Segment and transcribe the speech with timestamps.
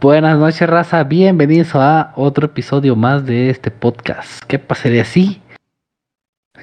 [0.00, 1.02] Buenas noches, raza.
[1.02, 4.44] Bienvenidos a otro episodio más de este podcast.
[4.44, 5.42] ¿Qué pasaría así?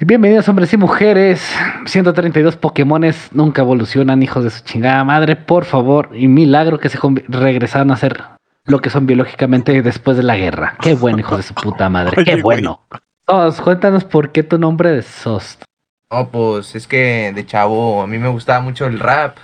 [0.00, 1.46] Bienvenidos, hombres y mujeres.
[1.84, 5.36] 132 Pokémones nunca evolucionan, hijos de su chingada madre.
[5.36, 8.24] Por favor, y milagro que se regresaron a ser
[8.64, 10.78] lo que son biológicamente después de la guerra.
[10.80, 12.16] Qué bueno, hijos de su puta madre.
[12.24, 12.80] Qué bueno.
[13.28, 15.62] Sos, cuéntanos por qué tu nombre de Sost.
[16.10, 19.36] No, pues es que de chavo a mí me gustaba mucho el rap.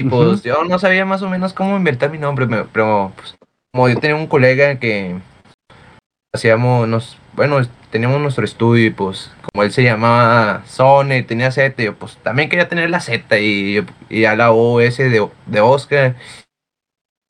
[0.00, 3.36] Y pues yo no sabía más o menos cómo inventar mi nombre, pero pues
[3.72, 5.18] como yo tenía un colega que
[6.32, 11.82] hacíamos, nos, bueno, teníamos nuestro estudio y pues como él se llamaba Sone, tenía Z,
[11.82, 15.60] yo pues también quería tener la Z y, y a la O, S de, de
[15.60, 16.14] Oscar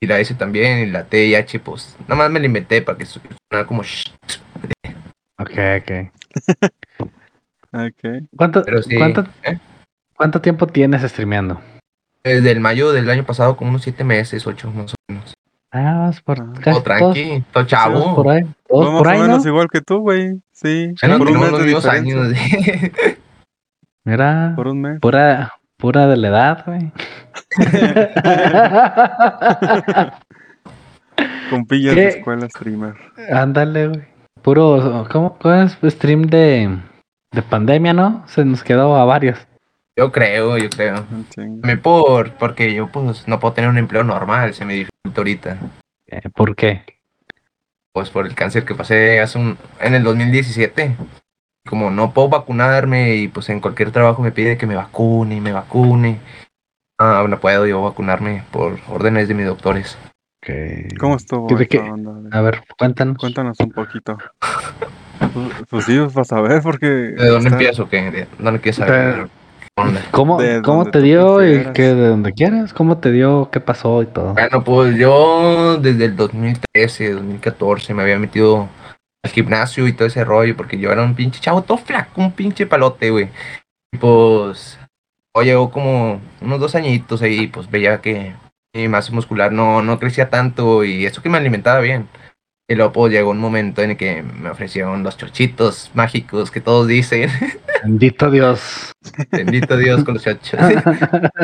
[0.01, 2.82] y la S también y la T y H, pues nada más me la inventé
[2.82, 3.80] para que sonara como...
[5.41, 6.12] Ok, ok.
[7.73, 8.29] okay.
[8.37, 8.62] ¿Cuánto,
[8.96, 9.59] ¿cuánto, ¿eh?
[10.15, 11.60] ¿Cuánto tiempo tienes streameando?
[12.28, 15.32] Desde el mayo del año pasado, como unos siete meses, ocho más o menos.
[15.70, 18.14] Ah, por todo tranqui, todo chavo.
[18.14, 20.40] por ahí, todos por ahí, menos igual que tú, güey.
[20.52, 22.29] Sí, por un mes de años.
[24.04, 25.01] Mira, por un mes.
[25.01, 26.93] Pura, pura de la edad, güey.
[31.51, 32.95] Con pillas de escuela streamer.
[33.32, 34.02] Ándale, güey.
[34.42, 36.79] Puro, ¿cómo, ¿cómo es stream de,
[37.32, 38.24] de pandemia, no?
[38.26, 39.48] Se nos quedó a varios.
[39.99, 41.04] Yo creo, yo creo.
[41.37, 45.59] Me por, porque yo pues no puedo tener un empleo normal, se me dificulta ahorita.
[46.07, 46.85] Eh, ¿Por qué?
[47.93, 50.95] Pues por el cáncer que pasé hace un, en el 2017.
[51.69, 55.41] Como no puedo vacunarme y pues en cualquier trabajo me pide que me vacune y
[55.41, 56.21] me vacune.
[56.96, 59.99] Ah, no puedo yo vacunarme por órdenes de mis doctores.
[61.01, 61.49] ¿Cómo estuvo?
[62.30, 63.19] A ver, cuéntanos.
[63.19, 64.16] Cuéntanos un poquito.
[65.19, 66.87] pues, pues sí, vas a ver porque...
[66.87, 67.88] ¿De dónde empiezo?
[67.88, 68.12] ¿Qué?
[68.12, 69.28] ¿De dónde quieres saber?
[70.10, 72.72] ¿Cómo, ¿cómo te dio y que de donde quieras?
[72.72, 73.48] ¿Cómo te dio?
[73.50, 74.34] ¿Qué pasó y todo?
[74.34, 78.69] Bueno, pues yo desde el 2013, 2014 me había metido
[79.22, 82.32] al gimnasio y todo ese rollo porque yo era un pinche chavo todo flaco, un
[82.32, 83.28] pinche palote, güey.
[83.93, 84.78] Y pues
[85.32, 88.34] o llegó como unos dos añitos ahí, pues veía que
[88.74, 92.08] mi masa muscular no, no crecía tanto y eso que me alimentaba bien.
[92.70, 96.60] Y luego pues, llegó un momento en el que me ofrecieron los chochitos mágicos que
[96.60, 97.30] todos dicen.
[97.82, 98.92] Bendito Dios.
[99.30, 100.60] Bendito Dios con los chochos.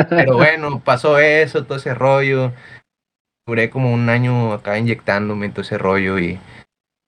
[0.09, 2.53] Pero bueno, pasó eso, todo ese rollo.
[3.47, 6.39] Duré como un año acá inyectándome todo ese rollo y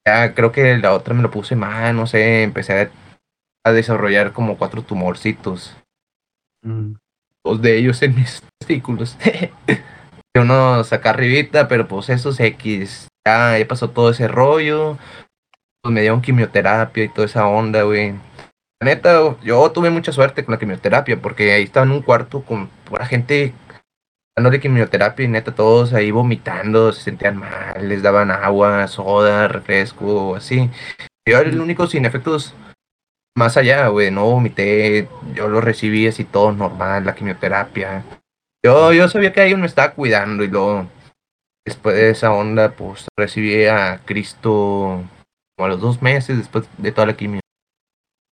[0.08, 2.92] ya creo que la otra me lo puse mal, no sé, empecé
[3.64, 5.76] a, desarrollar como cuatro tumorcitos.
[6.64, 6.94] Mm.
[7.44, 9.18] Dos de ellos en mis testículos.
[10.36, 13.10] Uno saca arribita, pero pues esos X.
[13.28, 14.98] Ya, ya pasó todo ese rollo.
[15.82, 18.14] Pues me dieron quimioterapia y toda esa onda, güey.
[18.80, 22.44] La neta, yo tuve mucha suerte con la quimioterapia, porque ahí estaba en un cuarto
[22.44, 23.54] con pura gente
[24.36, 30.36] dándole quimioterapia y neta todos ahí vomitando, se sentían mal, les daban agua, soda, refresco,
[30.36, 30.70] así.
[31.28, 32.54] Yo era el único sin efectos
[33.36, 38.04] más allá, güey, no vomité, yo lo recibí así todo normal, la quimioterapia.
[38.64, 40.88] Yo, yo sabía que alguien me estaba cuidando y luego,
[41.68, 45.04] después de esa onda, pues recibí a Cristo
[45.56, 47.42] como a los dos meses después de toda la quimio.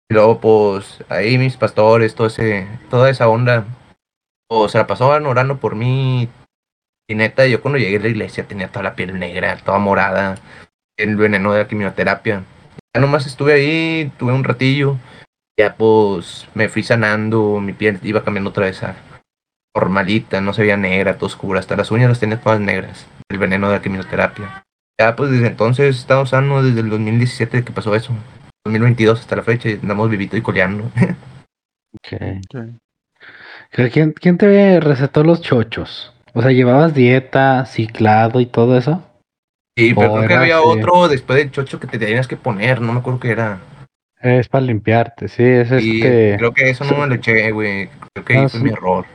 [0.09, 3.65] Y luego, pues, ahí mis pastores, todo ese, toda esa onda,
[4.47, 6.29] pues, se la pasaban orando por mí.
[7.09, 10.35] Y neta, yo cuando llegué a la iglesia tenía toda la piel negra, toda morada,
[10.97, 12.43] el veneno de la quimioterapia.
[12.95, 14.97] Ya nomás estuve ahí, tuve un ratillo,
[15.59, 18.95] ya pues me fui sanando, mi piel iba cambiando otra vez a
[19.75, 23.37] normalita, no se veía negra, todo oscura, hasta las uñas las tenía todas negras, el
[23.37, 24.63] veneno de la quimioterapia.
[24.99, 28.13] Ya pues desde entonces estamos sano desde el 2017 que pasó eso.
[28.65, 30.89] 2022 hasta la fecha y andamos vivito y coleando.
[32.03, 32.41] Okay.
[33.71, 36.13] ¿Quién, ¿Quién te recetó los chochos?
[36.33, 39.01] O sea, ¿llevabas dieta, ciclado y todo eso?
[39.77, 42.91] Sí, pero creo que había otro después del chocho que te tenías que poner, no
[42.91, 43.59] me acuerdo qué era.
[44.21, 46.35] Es para limpiarte, sí, es este...
[46.37, 47.89] Creo que eso no me lo eché, güey.
[48.13, 49.05] Creo que ahí fue mi error.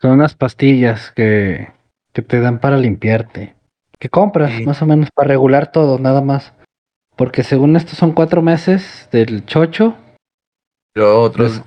[0.00, 1.68] Son unas pastillas que,
[2.12, 3.54] que te dan para limpiarte.
[3.98, 6.54] Que compras, más o menos, para regular todo, nada más.
[7.16, 9.94] Porque según esto son cuatro meses del chocho.
[10.94, 11.62] Lo otros.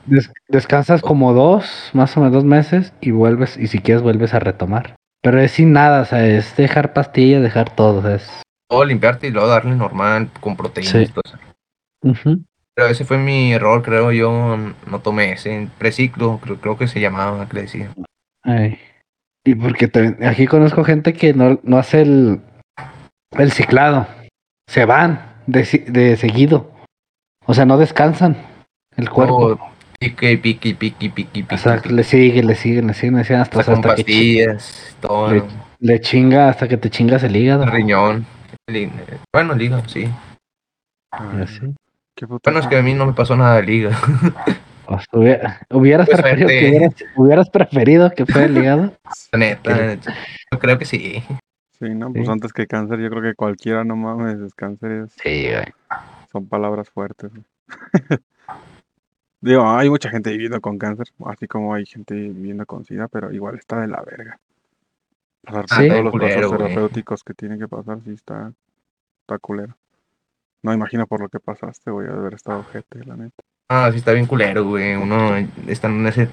[0.47, 4.39] descansas como dos, más o menos dos meses, y vuelves, y si quieres vuelves a
[4.39, 4.95] retomar.
[5.21, 8.41] Pero es sin nada, o sea, es dejar pastillas, dejar todo, es.
[8.68, 12.39] Todo limpiarte y luego darle normal con proteínas y todo eso.
[12.74, 14.57] Pero ese fue mi error, creo yo.
[14.88, 17.94] No tomé ese preciclo, creo, creo que se llamaba, que le decía.
[18.44, 18.78] Ay.
[19.45, 19.92] Y porque
[20.25, 22.42] aquí conozco gente que no, no hace el,
[23.31, 24.07] el ciclado.
[24.68, 26.72] Se van de, de seguido.
[27.45, 28.38] O sea, no descansan
[28.95, 29.60] el cuerpo.
[30.00, 31.90] pique, pique, pique, pique, pique.
[31.90, 35.31] le sigue, le sigue, le sigue, le siguen hasta, hasta, pastillas, todo.
[35.31, 35.44] Le,
[35.80, 37.63] Le chinga hasta que te chingas el hígado.
[37.63, 38.25] el riñón.
[38.68, 38.90] el
[39.34, 40.10] bueno, el hígado, sí.
[41.12, 41.74] Ay, Así.
[42.16, 43.98] Qué puto Bueno, es que a mí no me pasó nada del hígado.
[44.88, 48.94] O sea, hubiera- hubieras, Pues, preferido que hubieras, hubieras preferido que fuera el hígado.
[49.31, 49.95] La neta,
[50.51, 51.24] yo creo que sí.
[51.80, 55.13] Sí, no, pues antes que cáncer, yo creo que cualquiera, no mames, es cáncer es,
[55.21, 55.65] Sí, güey.
[56.31, 57.31] son palabras fuertes.
[59.41, 63.31] Digo, hay mucha gente viviendo con cáncer, así como hay gente viviendo con SIDA, pero
[63.33, 64.39] igual está de la verga.
[65.44, 65.89] Pasar por Sí.
[65.89, 68.53] todos los procesos terapéuticos que tiene que pasar, sí está,
[69.21, 69.75] está culero.
[70.62, 73.44] No imagino por lo que pasaste, güey, de haber estado gente, la neta.
[73.69, 74.95] Ah, sí está bien culero, güey.
[74.95, 75.36] Uno
[75.68, 76.30] está en ese,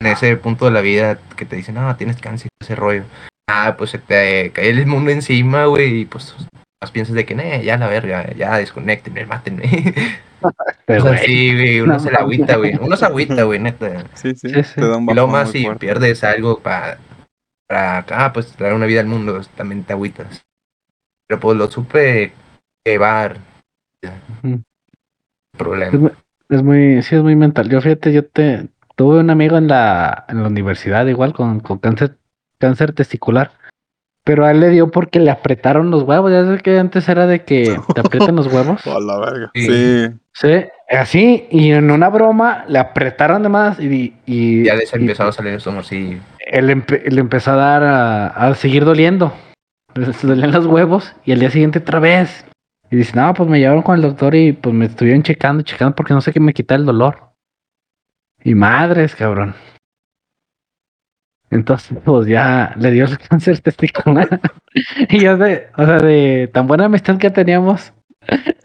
[0.00, 3.04] en ese punto de la vida que te dicen, no, tienes cáncer, ese rollo.
[3.48, 6.34] Ah, pues se te cae el mundo encima, güey, y pues
[6.82, 9.62] más piensas de que, "Nee, ya la verga, ya desconectenme, mátenme.
[10.86, 12.74] Pero, o sea, güey, sí, güey, uno no se la agüita, güey.
[12.78, 14.04] Uno se agüita, güey, neta.
[14.14, 15.80] Sí, sí, te da un Y bajón más si fuerte.
[15.86, 16.98] pierdes algo para,
[17.66, 20.42] para acá, pues traer una vida al mundo, también te agüitas.
[21.26, 22.32] Pero pues lo supe
[22.86, 23.38] llevar.
[25.56, 26.12] Problema.
[26.48, 27.68] Es muy, sí, es muy mental.
[27.68, 31.78] Yo fíjate, yo te tuve un amigo en la, en la universidad igual con, con
[31.78, 32.16] cáncer,
[32.58, 33.52] cáncer testicular.
[34.26, 36.32] Pero a él le dio porque le apretaron los huevos.
[36.32, 38.80] Ya sé que antes era de que te aprietan los huevos.
[38.86, 39.50] A la verga.
[39.54, 39.66] Sí.
[39.66, 44.92] Sí, Sí, así, y en una broma le apretaron de más y, y, Ya les
[44.92, 46.18] y empezaron a salir los así.
[46.46, 49.32] él, empe- le empezó a dar a, a seguir doliendo.
[49.94, 52.44] Le dolían los huevos y al día siguiente otra vez.
[52.90, 55.94] Y dice, no, pues me llevaron con el doctor y pues me estuvieron checando, checando
[55.96, 57.32] porque no sé qué me quita el dolor.
[58.42, 59.54] Y madres, cabrón.
[61.50, 64.40] Entonces, pues ya le dio el cáncer testicular.
[65.08, 67.92] y yo de, o sea, de tan buena amistad que teníamos,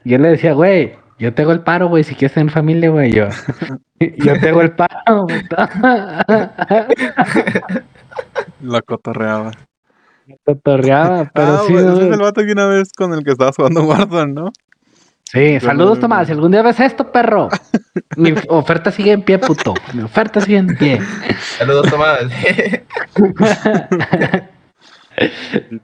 [0.04, 3.12] yo le decía, güey, yo te hago el paro, güey, si quieres tener familia, güey,
[3.12, 3.27] yo.
[4.00, 5.27] Yo te hago el paro.
[8.62, 9.51] la cotorreaba.
[10.45, 11.73] Cotorreaba, pero ah, sí.
[11.73, 12.07] güey, ese güey.
[12.07, 14.51] es el vato que una vez con el que estabas jugando Warzone, ¿no?
[15.23, 16.25] Sí, saludos Tomás.
[16.25, 17.49] Si algún día ves esto, perro.
[18.17, 19.75] Mi oferta sigue en pie, puto.
[19.93, 20.99] Mi oferta sigue en pie.
[21.57, 22.23] Saludos, Tomás.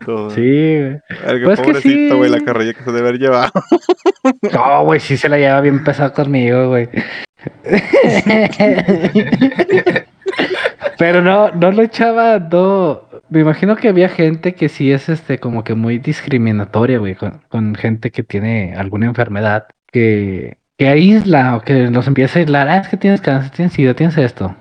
[0.04, 0.30] Todo.
[0.32, 1.00] Sí, güey.
[1.28, 2.40] El que Pues que pobrecito, güey, sí.
[2.40, 3.52] la carrilla que se debe haber llevado.
[4.52, 6.90] No, güey, sí se la lleva bien pesado conmigo, güey.
[10.98, 13.04] Pero no, no lo echaba, no.
[13.36, 17.42] Me imagino que había gente que sí es este como que muy discriminatoria, güey, con,
[17.50, 22.70] con gente que tiene alguna enfermedad que, que aísla o que los empieza a aislar.
[22.70, 24.56] Ah, es que tienes cáncer, tienes sida, tienes esto.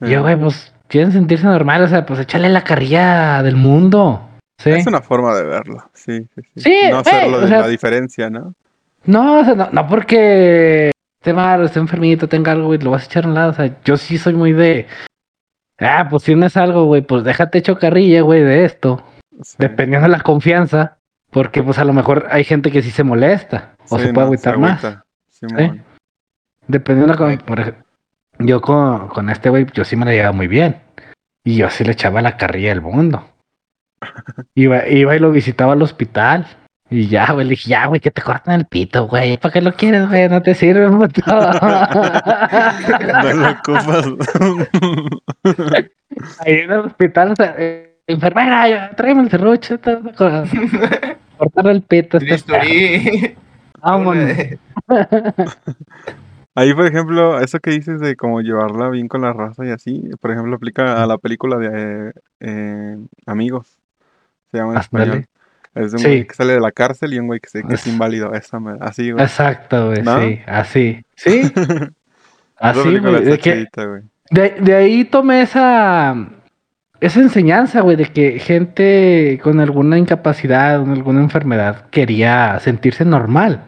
[0.00, 4.28] Y yo, güey, pues quieren sentirse normal, o sea, pues échale la carrilla del mundo.
[4.58, 4.70] Sí.
[4.70, 6.60] Es una forma de verlo, sí, sí, sí.
[6.60, 8.54] Sí, no hacerlo o de sea- la diferencia, ¿no?
[9.04, 13.02] No, o sea, no, no porque esté mal, esté enfermito, tenga algo, güey, lo vas
[13.02, 13.50] a echar a un lado.
[13.50, 14.86] O sea, yo sí soy muy de.
[15.84, 19.02] Ah, pues tienes algo, güey, pues déjate hecho carrilla, güey, de esto.
[19.42, 19.56] Sí.
[19.58, 20.98] Dependiendo de la confianza.
[21.30, 23.74] Porque, pues a lo mejor hay gente que sí se molesta.
[23.90, 24.84] O Sí, se puede no, agüitar más.
[24.84, 25.04] agüita.
[26.68, 27.74] Dependiendo de la con- por ej-
[28.38, 30.80] Yo con, con este güey, yo sí me la llevaba muy bien.
[31.44, 33.28] Y yo sí le echaba la carrilla del mundo.
[34.54, 36.46] Iba, iba y lo visitaba al hospital.
[36.90, 39.38] Y ya, güey, le dije, ya, güey, que te cortan el pito, güey.
[39.38, 40.28] ¿Para qué lo quieres, güey?
[40.28, 41.22] No te sirve mucho.
[41.26, 41.50] No
[43.32, 44.06] lo ocupas.
[46.40, 49.78] Ahí en el hospital, o sea, eh, enfermera, yo- tráeme el serrucho.
[49.78, 50.12] te- te-
[51.38, 52.18] Cortar el pito.
[52.18, 53.36] este.
[53.80, 54.30] Vámonos.
[56.54, 60.08] Ahí, por ejemplo, eso que dices de como llevarla bien con la raza y así,
[60.20, 63.76] por ejemplo, aplica a la película de eh, eh, Amigos.
[64.52, 65.26] Se llama en español.
[65.74, 66.06] Es un Sí.
[66.06, 68.32] güey que sale de la cárcel y un güey que, se, que es inválido.
[68.34, 69.24] Esa así, güey.
[69.24, 70.20] Exacto, güey, ¿No?
[70.20, 71.04] sí, así.
[71.16, 71.42] Sí,
[72.56, 73.24] así, güey.
[73.24, 74.02] de que- chidita, güey.
[74.30, 76.16] De, de ahí tomé esa,
[77.00, 83.64] esa enseñanza, güey, de que gente con alguna incapacidad, o alguna enfermedad quería sentirse normal.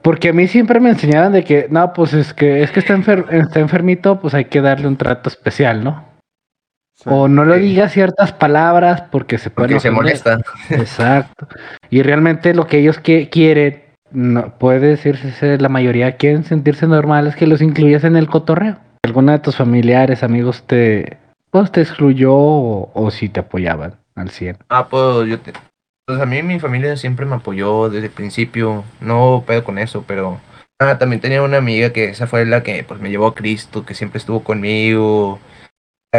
[0.00, 2.96] Porque a mí siempre me enseñaban de que, no, pues es que es que está,
[2.96, 6.07] enfer- está enfermito, pues hay que darle un trato especial, ¿no?
[7.10, 7.62] O no le Sí.
[7.62, 10.40] digas ciertas palabras porque se puede Porque se molesta.
[10.70, 11.48] Exacto.
[11.90, 17.36] Y realmente lo que ellos que quieren, no, puede decirse la mayoría quieren sentirse normales,
[17.36, 18.76] que los incluyas en el cotorreo.
[19.04, 21.18] ¿Alguna de tus familiares, amigos te,
[21.50, 24.58] pues, te excluyó o, o si te apoyaban al 100?
[24.68, 25.52] Ah, pues yo te...
[26.06, 28.82] Pues a mí mi familia siempre me apoyó desde el principio.
[29.00, 30.40] No pedo con eso, pero...
[30.80, 33.84] Ah, también tenía una amiga que esa fue la que pues me llevó a Cristo,
[33.84, 35.38] que siempre estuvo conmigo,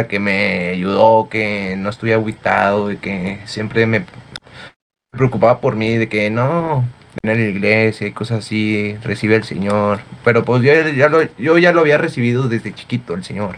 [0.08, 4.04] que me ayudó, que no estuve agüitado, y que siempre me
[5.10, 6.84] preocupaba por mí, de que no,
[7.22, 10.00] ven a la iglesia y cosas así, recibe al Señor.
[10.24, 13.56] Pero pues yo ya lo, yo ya lo había recibido desde chiquito, el Señor.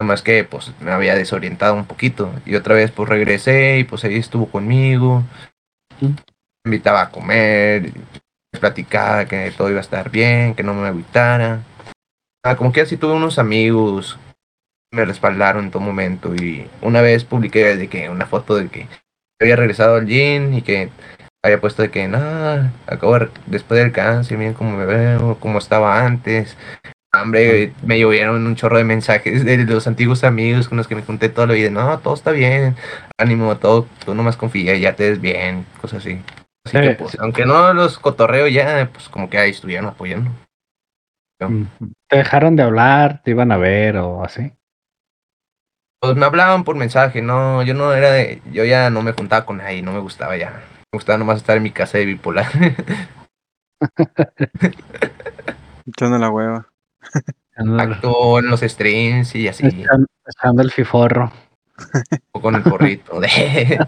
[0.00, 2.32] Nomás que pues me había desorientado un poquito.
[2.46, 5.24] Y otra vez pues regresé y pues ahí estuvo conmigo.
[6.00, 6.14] Me
[6.66, 7.92] invitaba a comer,
[8.60, 11.62] platicaba que todo iba a estar bien, que no me agüitara.
[12.44, 14.16] Ah, como que así tuve unos amigos
[14.92, 16.34] me respaldaron en todo momento.
[16.34, 18.86] Y una vez publiqué de que una foto de que
[19.40, 20.90] había regresado al gym y que
[21.44, 25.58] había puesto de que nada, acabo de- después del cáncer, miren cómo me veo, cómo
[25.58, 26.56] estaba antes.
[27.14, 31.02] Hombre, me llovieron un chorro de mensajes de los antiguos amigos con los que me
[31.02, 31.70] junté toda la vida.
[31.70, 32.76] No, todo está bien,
[33.18, 36.20] ánimo, todo, tú nomás confía, ya te ves bien, cosas así.
[36.66, 40.30] Así que, Sí, pues, aunque no los cotorreo ya, pues como que ahí estuvieron apoyando.
[42.08, 43.22] ¿Te dejaron de hablar?
[43.22, 44.52] ¿Te iban a ver o así?
[46.00, 49.44] Pues me hablaban por mensaje, no, yo no era de, yo ya no me juntaba
[49.44, 50.50] con nadie, no me gustaba ya.
[50.92, 52.46] Me gustaba nomás estar en mi casa de bipolar.
[55.86, 56.68] Echando la hueva.
[57.78, 61.32] Acto en los streams y así, echan- echando el fiforro.
[62.32, 63.18] o con el porrito.
[63.20, 63.78] De...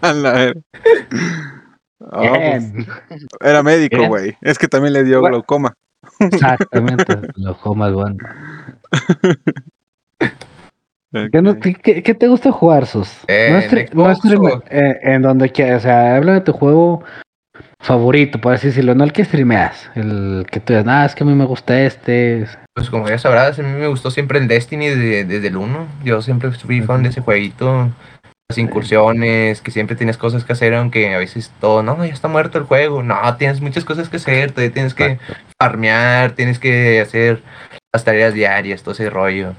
[0.00, 0.60] A la verga.
[2.12, 2.86] Ah, pues, Bien.
[3.40, 4.34] era médico, güey.
[4.40, 5.36] Es que también le dio Bueno.
[5.36, 5.74] glaucoma.
[6.18, 7.14] Exactamente.
[7.36, 7.92] Lo comas,
[11.32, 11.58] ¿Qué, no- Ok.
[11.60, 13.08] qué- qué- qué te gusta jugar, Sus?
[13.26, 15.78] Eh, en estre- no Xbox streame- o- eh, en donde quieras.
[15.78, 17.02] O sea, habla de tu juego
[17.80, 18.94] favorito, por así decirlo.
[18.94, 19.90] No el que streameas.
[19.96, 22.46] El que tú digas, ah, es que a mí me gusta este.
[22.74, 25.86] Pues como ya sabrás, a mí me gustó siempre el Destiny desde, desde el 1.
[26.04, 27.90] Yo siempre fui fan de ese jueguito.
[28.48, 32.26] Las incursiones, que siempre tienes cosas que hacer, aunque a veces todo, no, ya está
[32.28, 33.02] muerto el juego.
[33.02, 35.18] No, tienes muchas cosas que hacer, todavía tienes que
[35.60, 37.42] farmear, tienes que hacer
[37.92, 39.54] las tareas diarias, todo ese rollo.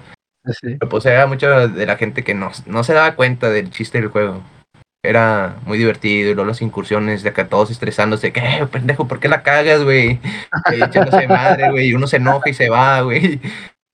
[0.46, 0.76] Sí.
[0.80, 4.00] Pero pues era mucha de la gente que no, no se daba cuenta del chiste
[4.00, 4.42] del juego.
[5.04, 9.20] Era muy divertido, y luego las incursiones de acá todos estresándose, que "Eh, pendejo, ¿por
[9.20, 10.20] qué la cagas, güey?
[10.72, 13.40] Echándose madre, güey, y uno se enoja y se va, güey.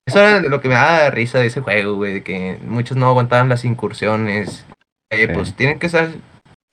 [0.08, 3.08] Eso era lo que me daba risa de ese juego, güey, de que muchos no
[3.08, 4.66] aguantaban las incursiones.
[5.12, 5.34] Eh, Sí.
[5.34, 6.10] Pues tienen que estar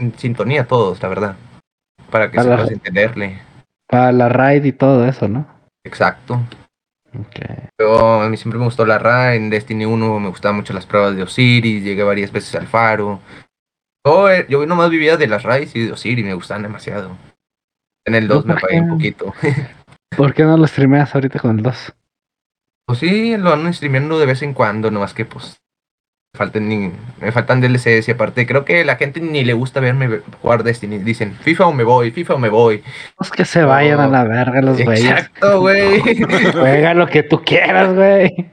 [0.00, 1.36] en sintonía todos, la verdad,
[2.10, 3.38] para que A la- sepas entenderle.
[3.88, 5.46] Para la raid y todo eso, ¿no?
[5.84, 6.40] Exacto.
[7.18, 7.70] Ok.
[7.80, 10.86] Yo, a mí siempre me gustó la RA, en Destiny 1 me gustaban mucho las
[10.86, 13.20] pruebas de Osiris, llegué varias veces al faro.
[14.04, 17.16] Yo, eh, yo nomás vivía de las raids y de Osiris, me gustaban demasiado.
[18.04, 19.34] En el 2 me ¿por apagué un poquito.
[20.16, 21.94] ¿Por qué no lo streameas ahorita con el 2?
[22.86, 25.63] Pues sí, lo ando streameando de vez en cuando, nomás que pues
[26.34, 30.08] faltan, ni- me faltan DLCs y aparte creo que la gente ni le gusta verme
[30.08, 30.98] ve- jugar Destiny.
[30.98, 32.82] Dicen, FIFA o me voy, FIFA o me voy.
[33.16, 35.04] Pues que se vayan a la verga los güeyes.
[35.10, 36.00] Exacto, güey.
[36.52, 38.50] Juega lo que tú quieras, güey.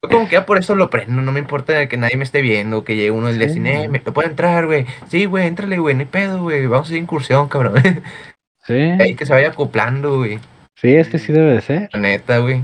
[0.00, 2.84] Como que ya por eso lo prendo, no me importa que nadie me esté viendo,
[2.84, 3.40] que llegue uno del Sí.
[3.40, 4.86] Destiny, eh, me, puede entrar, güey.
[5.08, 7.82] Sí, güey, éntrale, güey, no hay pedo, güey, vamos a hacer incursión, cabrón.
[8.66, 8.96] Sí.
[9.18, 10.38] Que se vaya acoplando, güey,
[10.76, 11.90] Sí, es que sí debe de ser.
[11.92, 12.62] la neta, güey.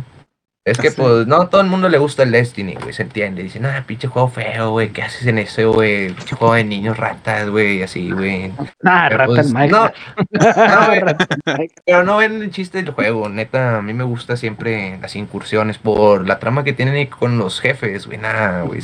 [0.66, 0.96] Es que, Sí.
[1.00, 3.42] pues, no a todo el mundo le gusta el Destiny, güey, se entiende.
[3.42, 6.08] Dicen, ah, pinche juego feo, güey, ¿qué haces en eso, güey?
[6.14, 8.50] Pinche juego de niños ratas, güey, así, güey.
[8.82, 9.70] Nah, Pero, rata pues, en Mike.
[9.70, 9.84] no,
[10.30, 11.74] no, güey, Rata en Mike.
[11.84, 15.76] Pero no ven el chiste del juego, neta, a mí me gusta siempre las incursiones
[15.76, 18.80] por la trama que tienen ahí con los jefes, güey, nada, güey.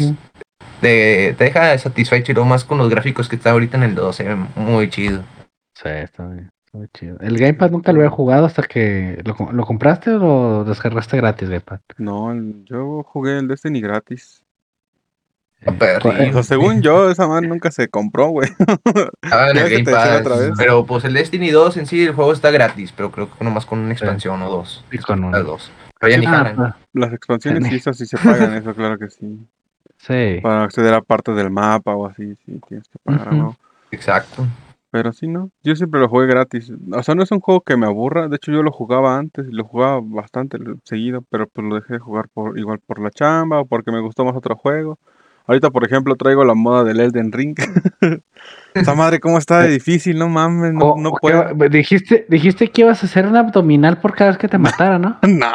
[0.82, 3.94] Te, te deja satisfecho y lo más con los gráficos que está ahorita en el
[3.94, 5.22] 2, se ve muy chido.
[5.74, 6.50] Sí, está bien.
[6.70, 7.18] Está muy chido.
[7.20, 9.20] El Gamepad nunca lo había jugado hasta que.
[9.24, 11.80] ¿Lo, co- lo compraste o lo descargaste gratis, Gamepad?
[11.98, 12.32] No,
[12.64, 14.44] yo jugué el Destiny gratis.
[15.66, 15.74] Ah.
[16.18, 18.48] Eh, O según yo, esa man nunca se compró, güey.
[19.22, 20.52] Vez.
[20.56, 23.66] pero pues el Destiny 2 en sí, el juego está gratis, pero creo que nomás
[23.66, 24.84] con una expansión o dos.
[24.90, 25.36] Y con uno.
[25.36, 25.72] Las dos.
[25.98, 27.70] Pero ya ni Ah, pues, Las expansiones Sí.
[27.70, 29.38] sí, eso sí se pagan, eso claro que sí.
[29.98, 30.38] sí.
[30.40, 33.28] Para acceder a partes del mapa o así, sí, tienes que pagar.
[33.28, 33.36] Ujú.
[33.36, 33.56] ¿no?
[33.90, 34.46] Exacto.
[34.90, 35.50] Pero sí, ¿no?
[35.62, 36.72] Yo siempre lo jugué gratis.
[36.92, 38.28] O sea, no es un juego que me aburra.
[38.28, 41.94] De hecho, yo lo jugaba antes y lo jugaba bastante seguido, pero pues lo dejé
[41.94, 44.98] de jugar por igual por la chamba o porque me gustó más otro juego.
[45.46, 47.56] Ahorita, por ejemplo, traigo la moda del Elden Ring.
[48.74, 51.56] Esa madre, cómo está de difícil, no mames, no, O- no puedo.
[51.58, 54.98] que- dijiste, dijiste que ibas a hacer un abdominal por cada vez que te matara,
[54.98, 55.18] ¿no?
[55.26, 55.46] No,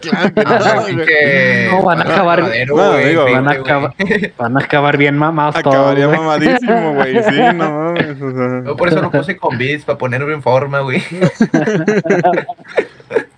[0.00, 0.96] claro que Ah, no, güey.
[0.96, 4.32] pinche- No, van a acabar- madero, No, güey, digo, Van a, acabar, güey.
[4.38, 5.74] van a acabar bien mamados todos.
[5.76, 6.18] Acabaría güey.
[6.18, 7.22] mamadísimo, güey.
[7.24, 8.22] Sí, no mames.
[8.22, 8.62] o sea.
[8.64, 11.00] Yo por eso lo puse con bits, para ponerme en forma, güey.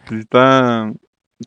[0.08, 0.92] Sí está,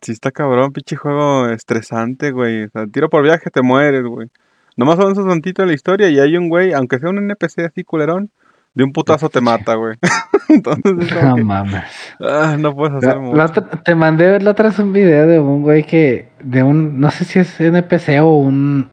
[0.02, 2.64] sí está cabrón, pinche juego estresante, güey.
[2.64, 4.28] O sea, tiro por viaje te mueres, güey.
[4.78, 7.84] Nomás avanzas tantito en la historia y hay un güey, aunque sea un NPC así
[7.84, 8.30] culerón,
[8.74, 9.96] de un putazo te mata, güey.
[10.50, 11.84] Entonces No que, mames.
[12.20, 13.38] ah, no puedes hacer La- mucho.
[13.38, 17.00] la otra- te mandé la otra vez un video de un güey que, de un,
[17.00, 18.90] no sé si es NPC o un,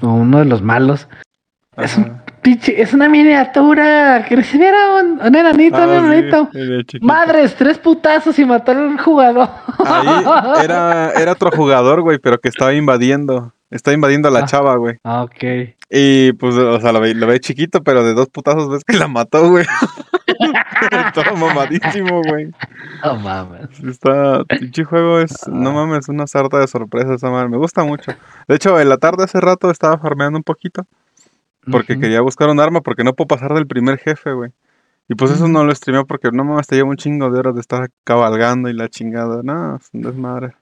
[0.00, 1.06] o uno de los malos.
[1.76, 4.24] Es un pinche, es una miniatura.
[4.26, 6.48] Que se viera un, un enanito, un Ah, sí, enanito.
[7.02, 9.48] Madres, tres putazos y matar al jugador.
[9.84, 10.24] Ahí
[10.64, 13.52] era, era otro jugador, güey, pero que estaba invadiendo.
[13.70, 14.44] Estaba invadiendo a la Ah.
[14.46, 14.96] chava, güey.
[15.04, 15.74] Ah, Ok.
[15.90, 18.96] Y pues, o sea, lo ve, lo ve chiquito, pero de dos putazos ves que
[18.96, 19.64] la mató, güey.
[20.90, 22.50] Estaba mamadísimo, güey.
[23.04, 23.80] No mames.
[23.84, 27.48] Está, pinche juego es, no mames, una sarta de sorpresas esa madre.
[27.48, 28.12] Me gusta mucho.
[28.48, 30.86] De hecho, en la tarde hace rato estaba farmeando un poquito.
[31.70, 34.50] Porque quería buscar un arma, porque no puedo pasar del primer jefe, güey.
[35.08, 37.54] Y pues eso no lo streamé porque no mames, te lleva un chingo de horas
[37.54, 39.40] de estar cabalgando y la chingada.
[39.42, 40.54] No, es un desmadre.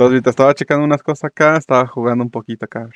[0.00, 2.88] Entonces, ahorita estaba checando unas cosas acá, estaba jugando un poquito acá.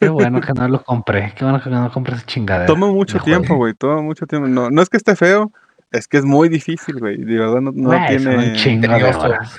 [0.00, 1.32] Qué bueno que no lo compré.
[1.36, 2.66] Qué bueno que no compré esa chingadera.
[2.66, 4.46] Toma mucho tiempo, güey, toma mucho tiempo.
[4.46, 5.50] No, no es que esté feo,
[5.90, 7.16] es que es muy difícil, güey.
[7.16, 8.52] De verdad no, no son un tiene...
[8.52, 9.58] chingo de horas.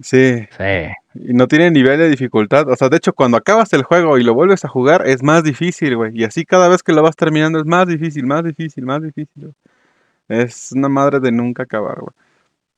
[0.00, 0.92] Sí, Sí.
[1.14, 2.68] y no tiene nivel de dificultad.
[2.68, 5.42] O sea, de hecho, cuando acabas el juego y lo vuelves a jugar, es más
[5.42, 6.12] difícil, güey.
[6.14, 9.54] Y así cada vez que lo vas terminando es más difícil, más difícil, más difícil.
[10.28, 12.12] Es una madre de nunca acabar, güey.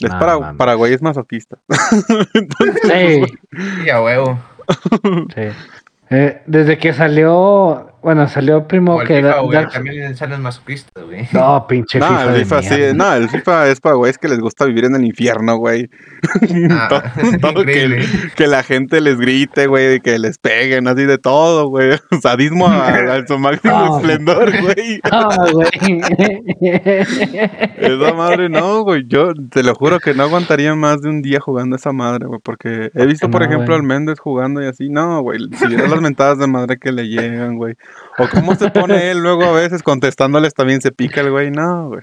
[0.00, 0.56] Es para.
[0.56, 1.58] Paraguay es masoquista.
[2.82, 3.24] Sí.
[3.84, 4.38] Y a huevo.
[5.34, 5.42] sí.
[6.10, 9.52] Eh, desde que salió, bueno, salió primo O el que FIFA, da- güey.
[9.56, 11.28] Dark- También salen masoquistas, güey.
[11.32, 12.94] No, pinche No, FIFA el de FIFA sí, mierda.
[12.94, 15.88] no, el FIFA es para güeyes que les gusta vivir en el infierno, güey.
[16.70, 16.88] Ah,
[17.40, 17.64] todo, todo
[18.36, 21.98] que, la gente les grite, güey, que les peguen, así de todo, güey.
[22.22, 23.96] Sadismo a, a su máximo No.
[23.98, 25.00] esplendor, güey.
[25.10, 26.00] No, güey.
[27.78, 29.04] Esa madre no, güey.
[29.06, 32.40] Yo te lo juro que no aguantaría más de un día jugando esa madre, güey.
[32.42, 33.78] Porque he visto, por ejemplo, güey?
[33.78, 34.88] al Méndez jugando y así.
[34.88, 35.38] No, güey.
[35.56, 37.74] Si vieras las mentadas de madre que le llegan, güey.
[38.18, 41.50] O cómo se pone él luego a veces contestándoles también se pica el güey.
[41.50, 42.02] No, güey.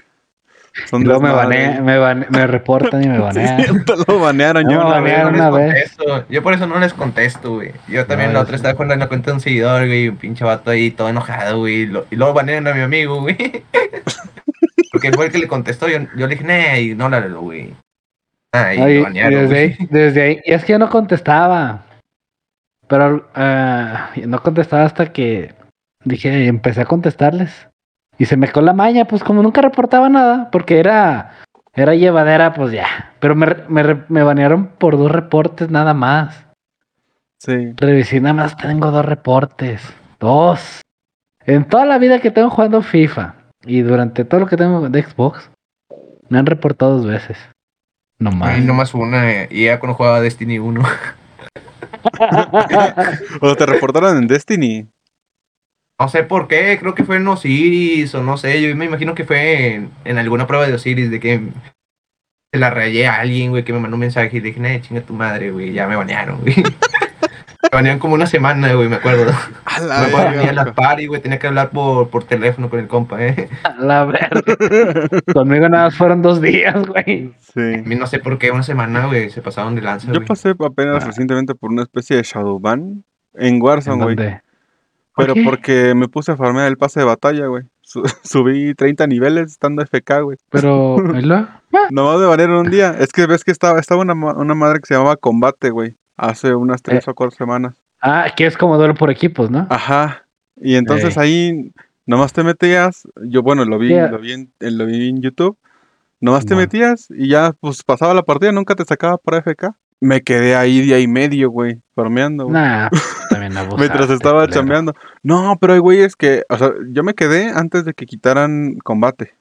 [0.90, 3.84] Son luego me, desmadre, bane- me, bane- me reportan y me banean.
[4.06, 5.34] lo banearon No, una banearon.
[5.34, 5.96] Yo no una vez.
[6.28, 7.72] Yo por eso no les contesto, güey.
[7.88, 10.44] Yo también No, la otra estaba en la cuenta de un seguidor, güey, un pinche
[10.44, 11.74] vato ahí todo enojado, güey.
[11.82, 13.36] y lo- Y luego banean a mi amigo, güey.
[14.92, 15.88] Porque fue el que le contestó.
[15.88, 17.74] Yo, yo le dije, nah, ignóralo, güey.
[18.52, 21.82] Ah, y Ay, lo banearon, desde, ahí, desde ahí, y es que yo no contestaba.
[22.88, 25.54] Pero ah, no contestaba hasta que
[26.04, 27.68] dije, empecé a contestarles.
[28.18, 31.34] Y se me quedó la maña, pues como nunca reportaba nada, porque era,
[31.74, 33.12] era llevadera, pues ya.
[33.20, 36.44] Pero me, me, me banearon por dos reportes nada más.
[37.38, 37.72] Sí.
[37.76, 39.80] Revisé, nada más tengo dos reportes.
[40.18, 40.80] Dos.
[41.46, 43.34] En toda la vida que tengo jugando FIFA
[43.64, 45.48] y durante todo lo que tengo de Xbox,
[46.28, 47.38] me han reportado dos veces.
[48.18, 48.56] No más.
[48.56, 49.30] Ay, nomás una.
[49.30, 50.82] eh, Y ya cuando jugaba Destiny 1.
[53.40, 54.86] O te reportaron en Destiny.
[56.00, 59.14] No sé por qué, creo que fue en Osiris o no sé, yo me imagino
[59.16, 61.40] que fue en, en alguna prueba de Osiris de que
[62.52, 64.80] se la rayé a alguien, güey, que me mandó un mensaje y le dije, "Nah,
[64.80, 66.54] chinga tu madre, güey, ya me banearon, güey.
[67.62, 69.32] me banearon como una semana, güey, me acuerdo.
[69.64, 72.22] A la No podía ir a verga, las party, güey, tenía que hablar por, por
[72.24, 73.48] teléfono con el compa, eh.
[73.80, 74.30] La verga.
[75.34, 77.32] Conmigo nada más fueron dos días, güey.
[77.36, 77.82] A Sí.
[77.84, 80.26] mí no sé por qué, una semana, güey, se pasaron de lanza, Yo güey.
[80.26, 81.06] pasé apenas Ah.
[81.08, 83.02] recientemente por una especie de Shadowban
[83.34, 84.36] en Warzone, ¿En güey.
[85.18, 87.64] Pero porque me puse a farmear el pase de batalla, güey.
[87.82, 90.38] Su- subí 30 niveles estando FK, güey.
[90.50, 91.46] Pero, ¿y luego?
[91.90, 92.94] Nomás de valer un día.
[92.98, 95.94] Es que ves que estaba, estaba una, una madre que se llamaba Combate, güey.
[96.16, 97.10] Hace unas tres Eh.
[97.10, 97.76] o cuatro semanas.
[98.00, 99.66] Ah, que es como duelo por equipos, ¿no?
[99.70, 100.24] Ajá.
[100.60, 101.22] Y entonces Ey.
[101.22, 101.70] ahí
[102.06, 103.06] nomás te metías.
[103.22, 104.08] Yo, bueno, lo vi, Yeah.
[104.08, 105.56] lo vi en, en- lo vi en YouTube.
[106.20, 106.62] Nomás te Simón.
[106.64, 109.74] metías y ya, pues pasaba la partida, nunca te sacaba por FK.
[110.00, 112.44] Me quedé ahí día y medio, güey, farmeando.
[112.44, 112.54] güey.
[112.54, 112.88] Nah,
[113.48, 114.52] pues, Mientras estaba culero.
[114.52, 114.94] chambeando.
[115.22, 119.34] No, pero hay güeyes que, o sea, yo me quedé antes de que quitaran combate,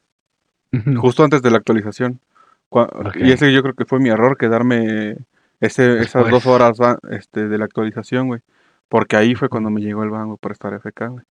[0.98, 2.20] justo antes de la actualización.
[3.16, 5.18] Y ese yo creo que fue mi error, quedarme
[5.60, 6.32] ese, esas Después.
[6.32, 8.42] dos horas ah, este, de la actualización, güey.
[8.90, 11.26] Porque ahí fue cuando me llegó el ban, güey, por estar FK, güey.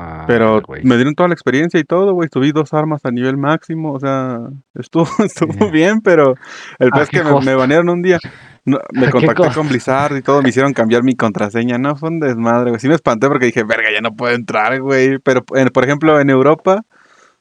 [0.00, 2.28] Ah, Pero me dieron toda la experiencia y todo, güey.
[2.32, 4.38] Subí dos armas a nivel máximo, o sea,
[4.74, 5.70] estuvo, estuvo Yeah.
[5.70, 6.34] bien, pero
[6.78, 8.18] el ¿A pez que me, banearon un día.
[8.64, 11.78] no, me ¿A qué contacté con Blizzard y todo, me hicieron cambiar mi contraseña.
[11.78, 12.80] No, fue un desmadre, güey.
[12.80, 15.18] Sí me espanté porque dije, verga, ya no puedo entrar, güey.
[15.18, 16.82] Pero, en- por ejemplo, en Europa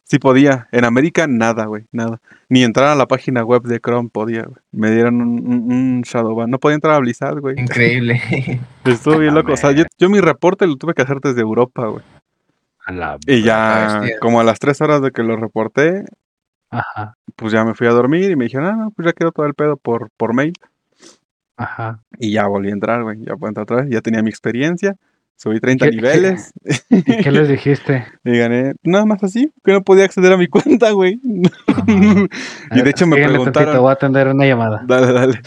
[0.03, 0.67] sí podía.
[0.71, 2.19] En América, nada, güey, nada.
[2.49, 4.57] Ni entrar a la página web de Chrome podía, güey.
[4.71, 6.49] Me dieron un, un, un Shadowban.
[6.49, 7.59] No podía entrar a Blizzard, güey.
[7.59, 8.21] Increíble.
[8.85, 9.51] Estuvo bien loco.
[9.51, 12.03] O sea, yo, yo mi reporte lo tuve que hacer desde Europa, güey.
[12.87, 16.05] A la Y ya, como a las tres horas de que lo reporté,
[16.69, 19.31] Ajá, pues ya me fui a dormir y me dijeron, ah, no, pues ya quedó
[19.31, 20.53] todo el pedo por, por mail.
[21.57, 21.99] ajá.
[22.19, 23.19] Y ya volví a entrar, güey.
[23.25, 23.87] Ya puedo entrar otra vez.
[23.89, 24.95] Ya tenía mi experiencia.
[25.35, 26.51] Subí 30 ¿Qué- niveles
[26.89, 28.05] ¿Y qué les dijiste?
[28.23, 31.19] y gané nada más así, que no podía acceder a mi cuenta, güey.
[31.23, 33.77] y de hecho me tantito, preguntaron.
[33.81, 34.81] voy a atender una llamada.
[34.87, 35.41] Dale, dale.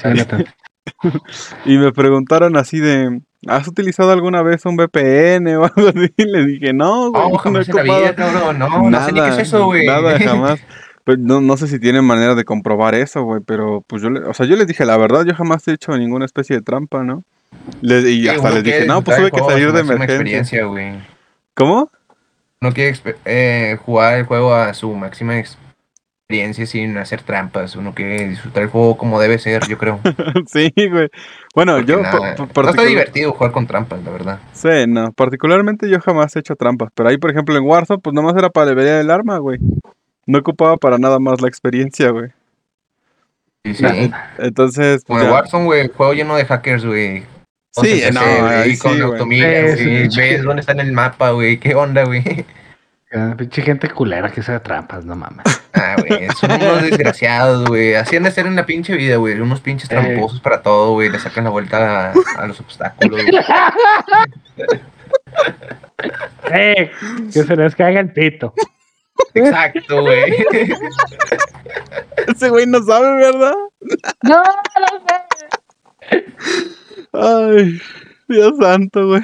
[1.65, 6.13] Y me preguntaron así de, ¿has utilizado alguna vez un VPN o algo así?
[6.17, 7.31] Le dije, no, güey.
[7.31, 8.59] No, jamás he en la vida, ocupado cabrón.
[8.59, 9.87] No, no sé ni qué es eso, güey.
[9.87, 10.61] Nada, jamás.
[11.05, 14.21] Pues no, no sé si tienen manera de comprobar eso, güey, pero pues yo, le,
[14.21, 17.03] o sea, yo les dije, la verdad, yo jamás he hecho ninguna especie de trampa,
[17.03, 17.25] ¿no?
[17.83, 20.15] Y Sí, hasta les dije, no, pues tuve que salir de emergencia.
[20.15, 20.93] experiencia, güey.
[21.55, 21.91] ¿Cómo?
[22.61, 25.70] No quiere eh, jugar el juego a su máxima experiencia
[26.67, 27.77] sin hacer trampas.
[27.77, 30.01] Uno quiere disfrutar el juego como debe ser, yo creo.
[30.47, 31.09] sí, güey.
[31.55, 32.01] Bueno, Porque yo...
[32.03, 34.39] nada, pa- pa- no está particular- divertido jugar con trampas, la verdad.
[34.53, 38.15] Sí, no, particularmente yo jamás he hecho trampas, pero ahí, por ejemplo, en Warzone, pues
[38.15, 39.59] nomás era para levelear el arma, güey.
[40.27, 42.29] No ocupaba para nada más la experiencia, güey.
[43.65, 43.83] Sí, sí.
[44.09, 45.35] Nah, Entonces, Como pues, el ya.
[45.35, 47.25] Warzone, güey, juego lleno de hackers, güey.
[47.73, 50.19] Sí, no, ahí con sí, automiras, Sí, güey, sí.
[50.21, 52.45] ves dónde está en el mapa, güey, qué onda, güey.
[53.13, 55.45] Ah, Pinche gente culera que se trampas, no mames.
[55.73, 57.95] Ah, güey, son unos desgraciados, güey.
[57.95, 59.41] Así han de ser en la pinche vida, güey.
[59.41, 59.95] Unos pinches Eh.
[59.95, 61.09] tramposos para todo, güey.
[61.09, 63.21] Le sacan la vuelta a, a los obstáculos.
[66.53, 66.91] ¡Eh!
[67.33, 68.53] Que se les caiga el pito.
[69.35, 70.35] Exacto, güey.
[72.27, 73.55] Ese güey no sabe, ¿verdad?
[74.23, 75.07] No, no
[76.11, 76.27] sé.
[77.13, 77.81] Ay,
[78.29, 79.23] Dios santo, güey.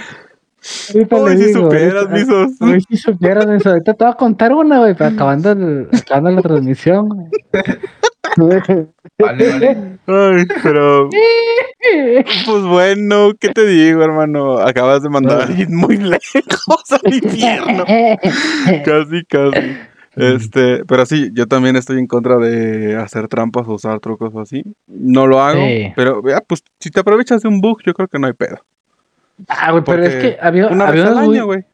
[0.95, 2.51] Ahorita le si digo, supieras, misos.
[2.89, 3.71] Si supieran eso.
[3.71, 7.09] Ahorita te voy a contar una, güey, para acabando, el- acabando la transmisión.
[8.37, 9.99] Vale, vale.
[10.07, 11.09] Ay, pero,
[12.47, 14.59] pues bueno, ¿qué te digo, hermano?
[14.59, 17.85] Acabas de mandar a alguien muy lejos al infierno.
[18.85, 19.77] Casi, casi.
[20.17, 24.41] Este, pero sí, yo también estoy en contra de hacer trampas o usar trucos o
[24.41, 24.63] así.
[24.87, 25.93] No lo hago, Sí.
[25.95, 28.59] pero ya, pues si te aprovechas de un bug, yo creo que no hay pedo.
[29.49, 31.65] Ah, güey, pero es que había, Una había unos, muy- año,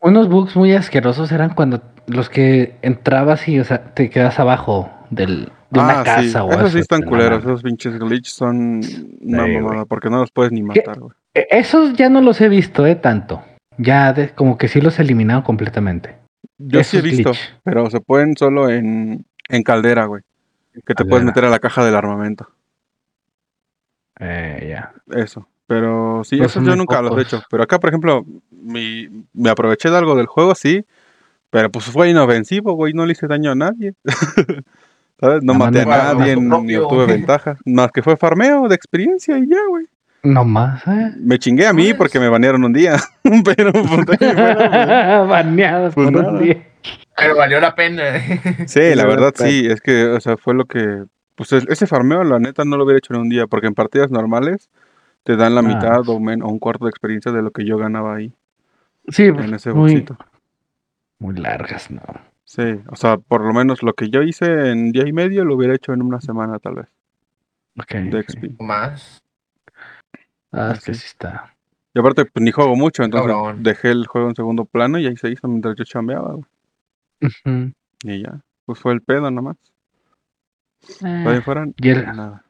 [0.00, 4.90] unos bugs muy asquerosos eran cuando los que entrabas y, o sea, te quedas abajo
[5.10, 6.36] del, de una Ah, casa sí.
[6.36, 6.68] o Esos eso.
[6.70, 8.80] sí están culeros, esos pinches glitches son
[9.22, 9.84] una Sí, mamada, güey.
[9.86, 11.12] porque no los puedes ni matar, güey.
[11.34, 13.42] E- Esos ya no los he visto, eh, tanto.
[13.78, 16.16] Ya de- como que sí los eliminaron completamente.
[16.58, 17.54] Yo sí he visto, glitch.
[17.62, 20.22] pero se pueden solo en, en caldera, güey.
[20.84, 22.48] Que te puedes meter a la caja del armamento.
[24.18, 24.92] Eh, ya.
[25.16, 25.46] Eso.
[25.70, 27.40] Pero sí, Pues eso yo nunca los he hecho.
[27.48, 30.84] Pero acá, por ejemplo, mi, me aproveché de algo del juego, sí.
[31.48, 32.92] Pero pues fue inofensivo, güey.
[32.92, 33.94] No le hice daño a nadie.
[35.20, 35.44] ¿Sabes?
[35.44, 37.56] No más maté a no- nadie, Mazo ni obtuve ventaja.
[37.64, 39.86] Más que fue farmeo de experiencia y ya, güey.
[40.24, 41.12] No más, eh.
[41.18, 42.96] Me chingué a mí Pues- porque me banearon un día.
[43.44, 46.66] pero pues, ahí fuera, Baneados Pues por un día.
[47.16, 48.02] Pero valió la pena.
[48.10, 48.66] güey.
[48.66, 49.48] Sí, la verdad pues.
[49.48, 49.66] sí.
[49.70, 51.04] Es que, o sea, fue lo que.
[51.36, 53.46] Pues es- ese farmeo, la neta, no lo hubiera hecho en un día.
[53.46, 54.68] Porque en partidas normales
[55.24, 55.64] te dan la Ah.
[55.64, 58.32] mitad o, men- o un cuarto de experiencia de lo que yo ganaba ahí.
[59.08, 60.16] Sí, En ese muy, bolsito.
[61.18, 62.02] muy largas, ¿no?
[62.44, 65.54] Sí, o sea, por lo menos lo que yo hice en día y medio lo
[65.54, 66.86] hubiera hecho en una semana tal vez
[67.78, 68.22] Ok, de.
[68.24, 68.60] XP.
[68.60, 69.22] Más.
[70.52, 71.54] Ah, es que sí está.
[71.94, 73.62] Y aparte, pues ni juego mucho, entonces Cabrón.
[73.62, 76.34] dejé el juego en segundo plano y ahí se hizo mientras yo chambeaba.
[76.34, 77.72] güey.
[78.02, 79.56] Y ya, pues fue el pedo nomás.
[81.04, 82.44] Eh, en fuera, y el, nada.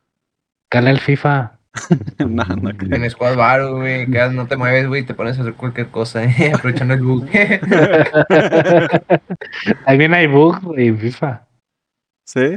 [0.69, 1.59] cala el FIFA.
[2.19, 2.95] no creo.
[2.97, 4.07] En Squad Bar, güey.
[4.11, 5.05] que no te mueves, güey.
[5.05, 7.27] Te pones a hacer cualquier cosa, eh, aprovechando el bug.
[9.85, 11.47] También hay bugs güey, en FIFA.
[12.25, 12.57] Sí,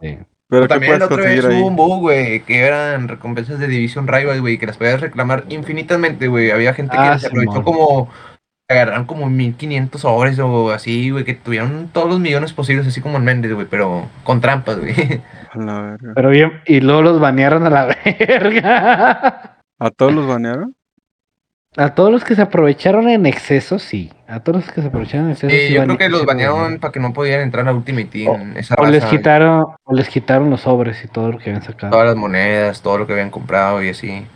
[0.00, 0.18] Sí.
[0.48, 1.56] pero ¿qué También la otra vez ahí?
[1.60, 5.44] hubo un bug, güey, que eran recompensas de Division Rival, güey, que las podías reclamar
[5.48, 6.50] infinitamente, güey.
[6.50, 8.10] Había gente que Ah, se aprovechó como
[8.68, 13.18] agarraron como 1500 sobres o así, güey, que tuvieron todos los millones posibles, así como
[13.18, 14.94] en Méndez, güey, pero con trampas, güey.
[15.52, 16.12] A la verga.
[16.14, 19.58] Pero bien, y luego los banearon a la verga.
[19.78, 20.74] ¿A todos los banearon?
[21.76, 24.12] A todos los que se aprovecharon en exceso, sí.
[24.28, 25.74] A todos los que se aprovecharon en exceso, Sí, sí.
[25.74, 28.56] yo creo que los banearon para que no pudieran entrar a Ultimate Team.
[28.56, 31.90] esa O les quitaron, o les quitaron los sobres y todo lo que habían sacado.
[31.92, 34.26] todas las monedas, todo lo que habían comprado y así.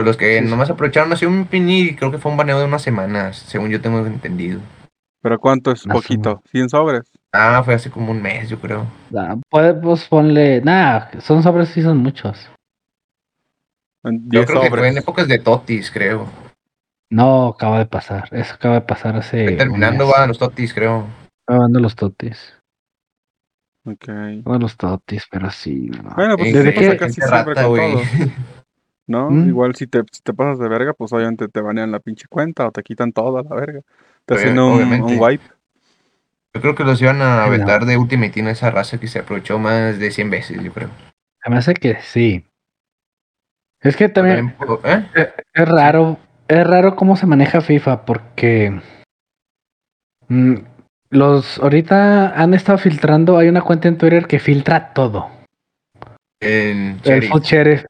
[0.00, 0.50] Pero los que Sí, sí.
[0.50, 3.68] nomás aprovecharon así un pin y creo que fue un baneo de unas semanas, según
[3.68, 4.58] yo tengo entendido.
[5.20, 5.82] ¿Pero cuánto es?
[5.84, 6.42] Poquito.
[6.50, 7.02] ¿100 sobres?
[7.32, 8.86] Ah, fue hace como un mes, yo creo.
[9.14, 10.62] Ah, puede- pues ponle.
[10.62, 12.48] Nah, son sobres, sí son muchos.
[14.02, 14.10] Yo
[14.40, 16.26] 10 creo que fue en épocas de Totis, creo.
[17.10, 18.30] No, acaba de pasar.
[18.32, 19.44] Eso acaba de pasar hace.
[19.48, 20.18] Fue terminando, un mes.
[20.18, 21.04] va, los Totis, creo.
[21.46, 22.54] Acabando los totis.
[23.84, 24.08] Ok.
[24.08, 25.90] Acabando los totis, pero sí.
[26.02, 26.14] no.
[26.16, 28.00] Bueno, pues desde eso pasa que- casi siempre rata, con todo.
[29.10, 29.28] ¿No?
[29.28, 29.48] Mm.
[29.48, 32.68] Igual si te, si te pasas de verga, pues obviamente te banean la pinche cuenta
[32.68, 33.80] o te quitan toda la verga.
[34.24, 35.44] Te Obvia- hacen un, wipe.
[36.54, 37.50] Yo creo que los iban a no.
[37.50, 40.90] vetar de Ultimate Team esa raza que se aprovechó más de 100 veces, yo creo.
[41.42, 42.46] Se me hace que sí.
[43.80, 45.06] Es que también ¿eh?
[45.16, 46.16] eh, es raro.
[46.46, 48.80] Es raro cómo se maneja FIFA porque.
[50.28, 50.54] mm,
[51.10, 53.38] los ahorita han estado filtrando.
[53.38, 55.39] Hay una cuenta en Twitter que filtra todo.
[56.40, 57.32] En El Sheriff.
[57.42, 57.84] Sheriff,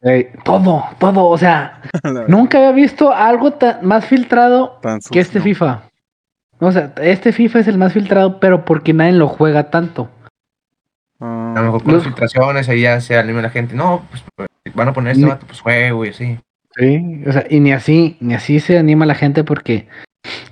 [0.45, 1.81] todo, todo, o sea,
[2.29, 5.41] nunca había visto algo tan- más filtrado tan que este.
[5.41, 5.83] FIFA.
[6.59, 10.11] O sea, este FIFA es el más filtrado, pero porque nadie lo juega tanto.
[11.21, 13.75] Ah, A lo mejor con Los- las filtraciones ahí ya se anima la gente.
[13.75, 16.39] No, pues van a poner este Ni- vato, pues juego y así.
[16.77, 19.89] Sí, o sea, y ni así, ni así se anima la gente porque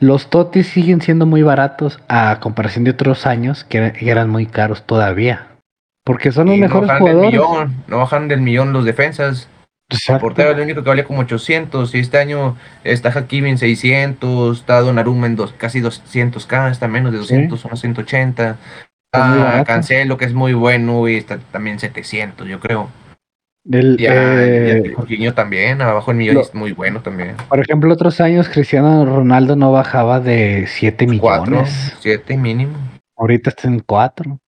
[0.00, 4.84] los totis siguen siendo muy baratos a comparación de otros años que eran muy caros
[4.84, 5.47] todavía.
[6.08, 7.40] Porque son los Y no mejores bajan del jugadores.
[7.40, 9.46] millón, no bajan del millón los defensas.
[9.90, 10.20] El Exacto.
[10.22, 14.58] portero es el único que valía como 800 y este año está Hakimi en 600,
[14.60, 18.56] está Donnarumma en dos, casi 200k, está menos de 200, unos 180.
[19.12, 19.64] Está.
[19.66, 22.88] Cancelo que es muy bueno y está también 700 yo creo.
[23.70, 24.12] El, Ya,
[24.44, 27.34] eh, ya Jorginho también, abajo el millón lo- es muy bueno también.
[27.50, 31.96] por ejemplo, otros años Cristiano Ronaldo no bajaba de 7 4, millones.
[32.00, 32.72] 7 mínimo.
[33.16, 34.38] Ahorita está en 4.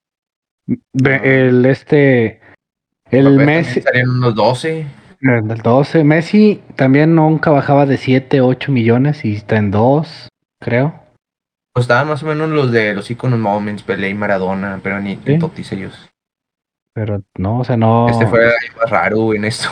[0.70, 1.20] Ah.
[1.22, 2.40] El este
[3.10, 4.86] el Messi salían unos 12.
[5.20, 10.28] el 12, Messi también nunca bajaba de 7, 8 millones y está en 2,
[10.60, 10.94] creo.
[11.72, 15.16] Pues estaban más o menos los de los iconos moments, Pelé y Maradona, pero ni,
[15.24, 15.38] Sí.
[15.38, 16.08] totis ellos.
[16.94, 18.08] Pero no, o sea, no.
[18.08, 19.68] Este fue el más raro en esto.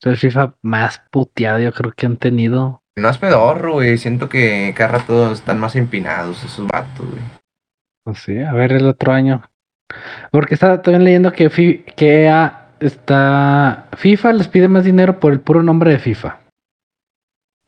[0.00, 2.82] Es el FIFA más puteado yo creo que han tenido.
[2.96, 3.98] No es pedorro, güey.
[3.98, 7.22] Siento que cada rato están más empinados esos vatos, güey.
[8.04, 9.42] Pues sí, a ver el otro año.
[10.30, 13.86] Porque estaba también leyendo que, Fi- que EA está.
[13.96, 16.38] FIFA les pide más dinero por el puro nombre de FIFA.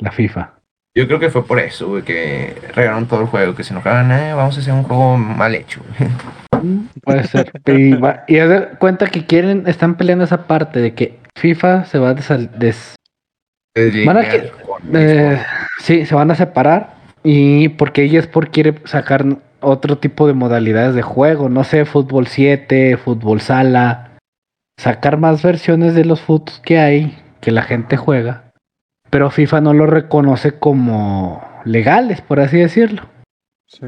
[0.00, 0.54] La FIFA.
[0.96, 4.12] Yo creo que fue por eso, güey, que regalaron todo el juego, que se enojaban,
[4.12, 5.80] eh, vamos a hacer un juego mal hecho.
[6.62, 7.50] Mm, Puede ser.
[7.66, 11.98] y, va- y de cuenta que quieren, están peleando esa parte de que FIFA se
[11.98, 12.94] va a des-
[14.06, 14.52] Van a que-
[14.92, 15.42] eh,
[15.80, 16.94] sí, se van a separar.
[17.24, 19.24] Y porque eSport quiere sacar
[19.62, 21.48] otro tipo de modalidades de juego.
[21.48, 24.18] No sé, fútbol 7, fútbol sala.
[24.78, 28.50] Sacar más versiones de los fútbol que hay, que la gente juega.
[29.10, 33.08] Pero FIFA no lo reconoce como legales, por así decirlo.
[33.66, 33.86] Sí.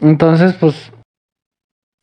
[0.00, 0.92] Entonces, pues,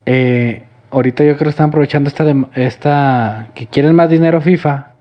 [0.06, 4.96] eh, ahorita yo creo que están aprovechando esta, esta, que quieren más dinero FIFA.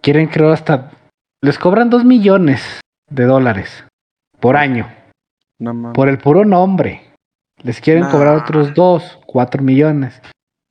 [0.00, 0.90] Quieren, creo, hasta,
[1.42, 3.84] les cobran dos millones de dólares
[4.40, 4.88] por año,
[5.94, 7.02] Por el puro nombre.
[7.62, 8.10] Les quieren Nah.
[8.10, 10.20] cobrar otros dos, cuatro millones.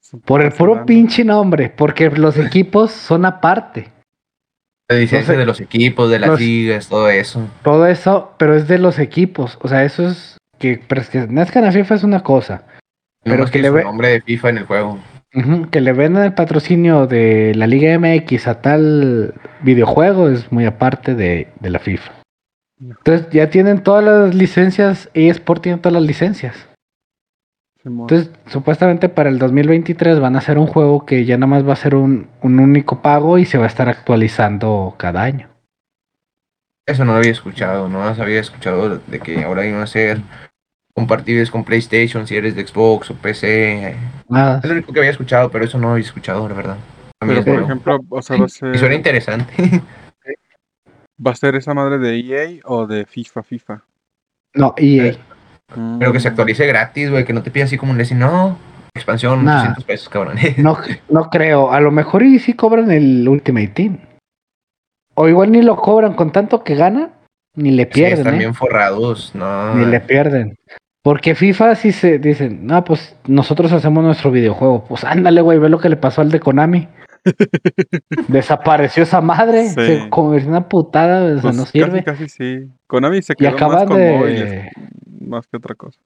[0.02, 3.92] Su Por el puro pinche nombre, porque los equipos son aparte.
[4.90, 7.48] La licencia no de los equipos, de las Los- ligas, todo eso.
[7.64, 9.58] Todo eso, pero es de los equipos.
[9.62, 12.64] O sea, eso es que pertenezcan a FIFA es una cosa.
[13.24, 15.00] Pero Pero que que le ve- nombre de FIFA en el juego.
[15.72, 21.16] Que le vendan el patrocinio de la Liga MX a tal videojuego es muy aparte
[21.16, 22.12] de, de la FIFA.
[22.80, 26.68] Entonces ya tienen todas las licencias, eSport tiene todas las licencias.
[27.86, 31.74] Entonces supuestamente para el 2023 van a hacer un juego que ya nada más va
[31.74, 35.50] a ser un, un único pago y se va a estar actualizando cada año.
[36.86, 40.22] Eso no lo había escuchado, no había escuchado de que ahora iban a ser
[40.94, 43.96] compatibles con PlayStation, si eres de Xbox o PC.
[44.30, 44.60] Nada.
[44.62, 46.78] Es lo único que había escuchado, pero eso no lo había escuchado, la verdad.
[47.22, 49.82] A mí Pero por ejemplo, o sea, va a Y suena ser, interesante.
[51.26, 53.82] va a ser esa madre de EA o de FIFA, FIFA.
[54.56, 55.06] No, EA.
[55.08, 55.18] Eh,
[56.00, 56.32] Pero que se Mm.
[56.32, 58.58] actualice gratis, güey, que no te pida así como un decir, no,
[58.96, 59.56] expansión, Nah.
[59.62, 60.38] 800 pesos, cabrón.
[60.58, 60.78] No,
[61.10, 61.72] no creo.
[61.72, 63.98] A lo mejor y sí cobran el Ultimate Team.
[65.16, 67.12] O igual ni lo cobran con tanto que ganan,
[67.56, 68.18] ni le Sí, pierden.
[68.20, 68.40] están ¿eh?
[68.40, 69.74] bien forrados, no.
[69.76, 70.56] Ni le pierden.
[71.04, 74.86] Porque FIFA sí se dicen, no, pues nosotros hacemos nuestro videojuego.
[74.86, 76.88] Pues ándale, güey, ve lo que le pasó al de Konami.
[78.28, 79.76] Desapareció esa madre, Sí.
[79.76, 82.04] se convirtió en una putada, o sea, Pues no casi, sirve.
[82.04, 82.68] Casi, sí.
[82.88, 84.18] Konami se Y quedó más acaban con de.
[84.18, 84.72] móviles,
[85.22, 86.00] más que otra cosa.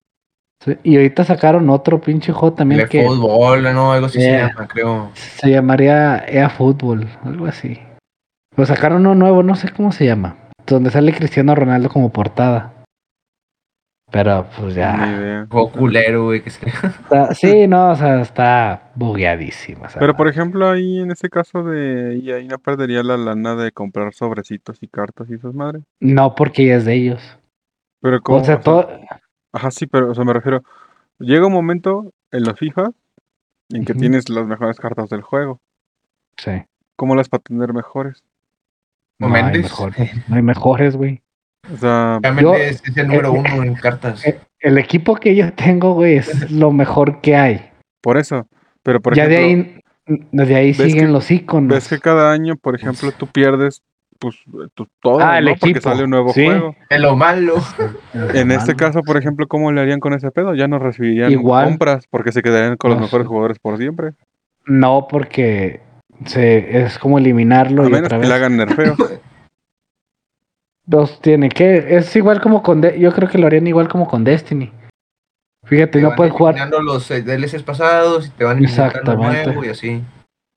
[0.63, 4.47] Sí, Y ahorita sacaron otro pinche juego también Le que fútbol, no, algo así Yeah.
[4.47, 5.11] se llama, creo.
[5.13, 7.79] se llamaría EA Football, algo así.
[8.55, 10.35] Lo sacaron uno nuevo, no sé cómo se llama.
[10.65, 12.73] Donde sale Cristiano Ronaldo como portada.
[14.09, 15.45] Pero pues ya.
[15.49, 16.65] Juego culero, güey, que se...
[16.67, 19.83] está- sí, no, o sea, está bugueadísimo.
[19.83, 23.55] o sea, Pero por ejemplo, ahí en ese caso de EA no perdería la lana
[23.55, 25.83] de comprar sobrecitos y cartas y esas madres.
[25.99, 27.37] No, porque ya es de ellos.
[28.01, 28.87] Pero como, O sea, todo.
[29.51, 30.63] Ajá, sí, pero o sea, me refiero.
[31.19, 32.91] Llega un momento en los FIFA
[33.71, 35.59] en que tienes las mejores cartas del juego.
[36.37, 36.51] Sí.
[36.95, 38.23] ¿Cómo las para tener mejores?
[39.19, 41.21] ¿No hay, mejores, no hay mejores, güey.
[41.73, 44.25] O sea, Yo- es el número eh, uno en cartas.
[44.25, 47.69] eh, El equipo que yo tengo, güey, es lo mejor que hay.
[48.01, 48.47] por eso.
[48.83, 49.43] Pero por ya ejemplo,
[50.07, 51.73] de ahí, desde ahí ¿ves siguen que- los iconos.
[51.73, 53.81] ves que cada año, por ejemplo, tú pierdes
[54.19, 54.35] pues
[54.73, 55.51] tu- todo, Ah, el ¿no?
[55.51, 56.43] Porque equipo, sale un nuevo sí.
[56.45, 56.75] juego.
[56.89, 57.53] Es lo malo.
[58.33, 60.55] En este caso, por ejemplo, ¿cómo le harían con ese pedo?
[60.55, 61.65] Ya no recibirían Igual.
[61.65, 64.13] compras porque se quedarían con los No mejores jugadores por siempre.
[64.65, 65.81] No, porque
[66.25, 68.95] se, es como eliminarlo A y menos otra que le hagan nerfeo.
[70.87, 71.97] Dos tiene que.
[71.97, 72.81] Es igual como con.
[72.81, 74.71] De- yo creo que lo harían igual como con Destiny.
[75.65, 76.55] Fíjate, Te no van puedes jugar.
[76.81, 79.45] los DLCs pasados y te van Exactamente.
[79.47, 80.01] nuevo y así.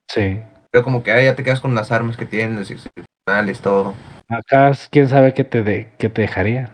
[0.09, 0.39] Sí.
[0.71, 3.93] Pero como que ah, ya te quedas con las armas que tienes, y excepcionales, todo.
[4.29, 6.71] Acá quién sabe qué te, de, qué te dejaría.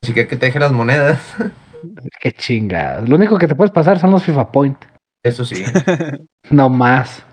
[0.00, 1.20] Así que que te deje las monedas.
[2.20, 3.08] Qué chingadas.
[3.08, 4.84] Lo único que te puedes pasar son los FIFA Point.
[5.24, 5.64] Eso sí,
[6.50, 7.26] No más.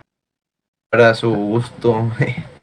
[0.89, 2.09] Para su gusto.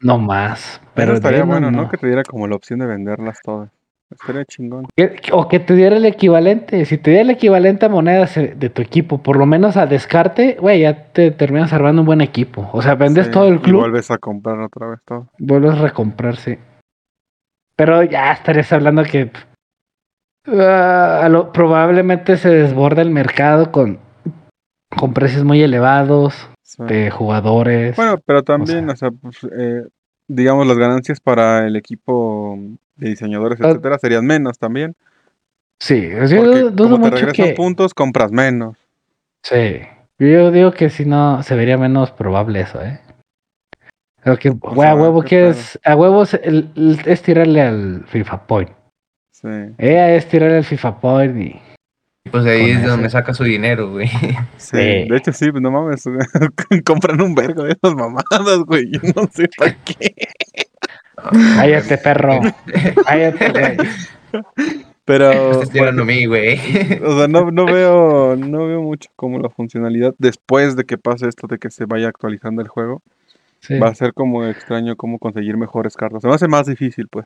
[0.01, 0.81] No más.
[0.93, 1.89] Pero estaría bueno, ¿no?
[1.89, 3.69] Que te diera como la opción de venderlas todas.
[4.09, 4.87] Estaría chingón.
[5.33, 6.85] O que te diera el equivalente.
[6.85, 9.85] Si te diera el equivalente a monedas eh, de tu equipo, por lo menos a
[9.85, 12.69] descarte, güey, ya te terminas armando un buen equipo.
[12.71, 15.27] O sea, vendes Sí, todo el Y club, vuelves a comprar otra vez todo.
[15.39, 16.57] vuelves a recomprarse.
[17.75, 19.29] Pero ya estarías hablando que
[20.47, 23.99] ah, a lo- probablemente se desborda el mercado con,
[24.95, 26.83] con precios muy elevados Sí.
[26.83, 27.95] de jugadores.
[27.95, 29.87] Bueno, pero también, sea- o sea, pues, eh,
[30.27, 32.59] digamos, las ganancias para el equipo
[32.97, 33.69] de diseñadores, Ah.
[33.69, 34.93] etcétera, serían menos también.
[35.79, 37.53] sí, yo dudo como te mucho regresan que...
[37.53, 38.77] puntos, compras menos.
[39.43, 39.77] Sí.
[40.19, 42.99] Yo digo que si no, se vería menos probable eso, ¿eh?
[44.23, 48.03] Pero que, a huevo qué que es, a huevo es, el- el- es tirarle al
[48.07, 48.71] FIFA Point.
[49.31, 49.47] Sí.
[49.77, 51.61] Ella es tirarle al FIFA Point y...
[52.31, 52.87] Pues ahí es eso.
[52.89, 54.07] donde saca su dinero, güey.
[54.57, 54.77] Sí, Sí.
[54.77, 56.03] de hecho sí, no mames,
[56.85, 60.13] compran un vergo de esas mamadas, güey, yo no sé para qué.
[61.55, 62.39] Cállate, perro.
[63.05, 63.77] Cállate, güey.
[65.05, 66.59] Pero, Estás tirando a mí, güey.
[67.03, 71.27] o sea, no, no veo, no veo mucho como la funcionalidad después de que pase
[71.29, 73.01] esto de que se vaya actualizando el juego.
[73.61, 73.79] Sí.
[73.79, 76.21] Va a ser como extraño cómo conseguir mejores cartas.
[76.21, 77.25] Se me hace más difícil, pues.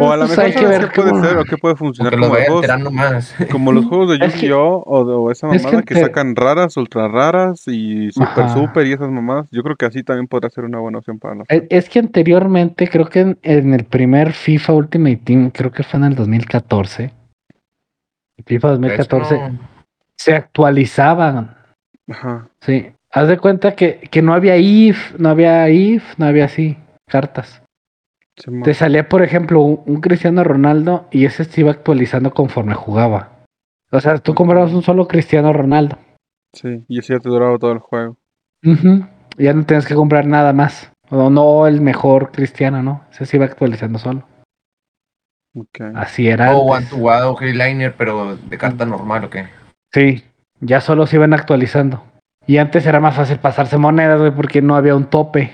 [0.00, 1.76] O a lo pues mejor hay que ¿sabes ver qué puede ser o qué puede
[1.76, 3.34] funcionar como los juegos, más.
[3.52, 4.82] como los juegos de Es que- Yu-Gi-Oh!
[4.86, 8.44] o, de- o esa es que mamada que, te- sacan raras, ultra raras y super
[8.44, 8.54] Ajá.
[8.54, 9.48] super y esas mamadas.
[9.52, 12.00] Yo creo que así también podrá ser una buena opción para los Es, es que
[12.00, 16.14] anteriormente, creo que en, en el primer FIFA Ultimate Team, creo que fue en el
[16.16, 17.12] 2014.
[18.46, 19.58] FIFA Eso 2014 no-
[20.18, 21.56] se actualizaban.
[22.10, 22.48] Ajá.
[22.60, 22.90] Sí.
[23.12, 27.62] Haz de cuenta que, que no había if, no había if, no había así, cartas.
[28.64, 33.44] Te salía, por ejemplo, un, un Cristiano Ronaldo y ese se iba actualizando conforme jugaba.
[33.92, 35.98] O sea, tú comprabas un solo Cristiano Ronaldo.
[36.52, 38.16] Sí, y eso ya te duraba todo el juego.
[38.64, 39.06] Ujú.
[39.38, 40.92] Ya no tienes que comprar nada más.
[41.10, 43.04] O no el mejor Cristiano, ¿no?
[43.12, 44.26] Ese se iba actualizando solo.
[45.54, 45.80] Ok.
[45.94, 46.56] Así era.
[46.56, 46.92] O antes.
[46.92, 49.46] Antuado o Liner, pero de carta normal, ¿o qué?
[49.92, 50.24] Sí,
[50.60, 52.02] ya solo se iban actualizando.
[52.46, 55.52] Y antes era más fácil pasarse monedas, güey, porque no había un tope.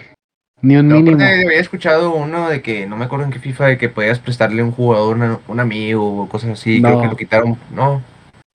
[0.62, 1.23] Ni un No, mínimo.
[1.23, 4.62] había escuchado uno de que, no me acuerdo en qué FIFA, de que podías prestarle
[4.62, 6.83] un jugador, una- un amigo o cosas así.
[6.83, 7.03] Creo No.
[7.03, 7.57] que lo quitaron.
[7.75, 8.03] No.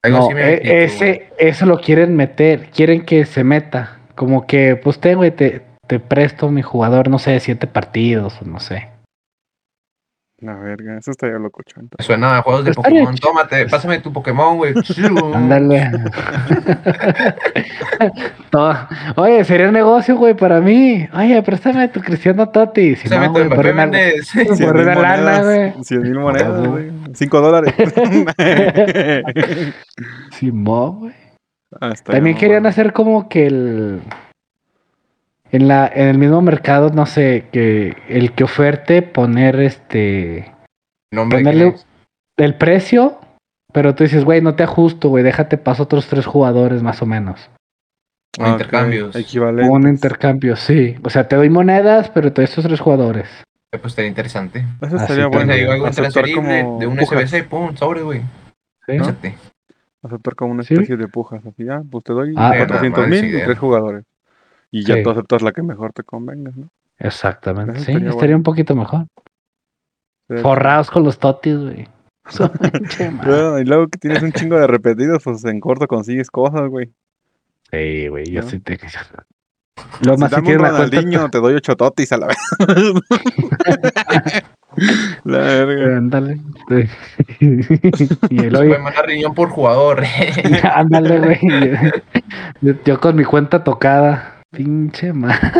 [0.04, 3.98] Algo No, así me e- ese, eso lo quieren meter, quieren que se meta.
[4.14, 8.44] Como que, pues te, güey, te, te presto mi jugador, no sé, siete partidos, o
[8.44, 8.88] no sé.
[10.38, 11.88] La verga, eso estaría locochón.
[11.98, 13.14] Me Suena a juegos de Pokémon.
[13.16, 14.74] Tómate, pásame tu Pokémon, güey.
[15.34, 15.90] Ándale.
[18.52, 21.08] No, Oye, sería un negocio, güey, para mí.
[21.14, 22.96] Oye, préstame tu Cristiano Toti.
[22.96, 24.30] Si no, güey, por una- Méndez.
[24.60, 25.72] por una lana, güey.
[25.82, 26.90] 100 mil monedas, güey.
[27.14, 27.74] 5 dólares.
[30.32, 31.14] Simón, güey.
[31.80, 34.00] Ah, También querían hacer como que el.
[35.52, 40.52] En, la, en el mismo mercado, no sé, que el que oferte poner este.
[41.12, 41.76] Nombre, Ponerle-
[42.36, 43.18] el precio,
[43.72, 47.06] pero tú dices, güey, no te ajusto, güey, déjate paso otros tres jugadores más o
[47.06, 47.48] menos.
[48.38, 49.16] Ah, intercambios.
[49.16, 49.70] Equivalente.
[49.70, 50.96] Un intercambio, sí.
[51.02, 53.26] O sea, te doy monedas, pero te doy estos tres jugadores.
[53.72, 54.58] Eh, Pues estaría interesante.
[54.82, 55.30] Eso Así estaría también.
[55.30, 55.40] bueno.
[55.52, 57.30] Entonces, digo, algo aceptar intransferible como de un pujas.
[57.30, 58.20] SBC, pum, sobre, güey.
[58.86, 58.92] ¿sí?
[58.92, 59.34] Échate.
[60.02, 60.74] Aceptar como una Sí.
[60.74, 61.40] especie de pujas.
[61.46, 64.04] Así, ya, pues te doy Ah, 400 nada más, mil y tres jugadores.
[64.76, 65.02] Y ya Sí.
[65.02, 66.68] tú aceptas la que mejor te convenga, ¿no?
[66.98, 67.72] Exactamente.
[67.76, 68.36] Eso Sí, estaría estaría bueno.
[68.38, 69.06] un poquito mejor.
[70.28, 70.36] Sí.
[70.42, 71.88] Forrados con los totis, güey.
[73.24, 76.92] Bueno, y luego que tienes un chingo de repetidos, pues en corto consigues cosas, güey.
[77.70, 78.48] Sí, güey, yo ¿No?
[78.48, 78.78] sí te.
[80.04, 81.30] Lo Si más si tienes la cuenta.
[81.30, 82.36] Te doy ocho totis a la vez.
[85.24, 85.96] la verga.
[85.96, 86.40] Ándale.
[86.68, 86.88] Sí.
[88.30, 88.74] y el hoy.
[89.06, 90.02] riñón por jugador.
[90.74, 91.38] Ándale, güey.
[92.60, 94.35] Yo, yo con mi cuenta tocada.
[94.50, 95.50] Pinche madre.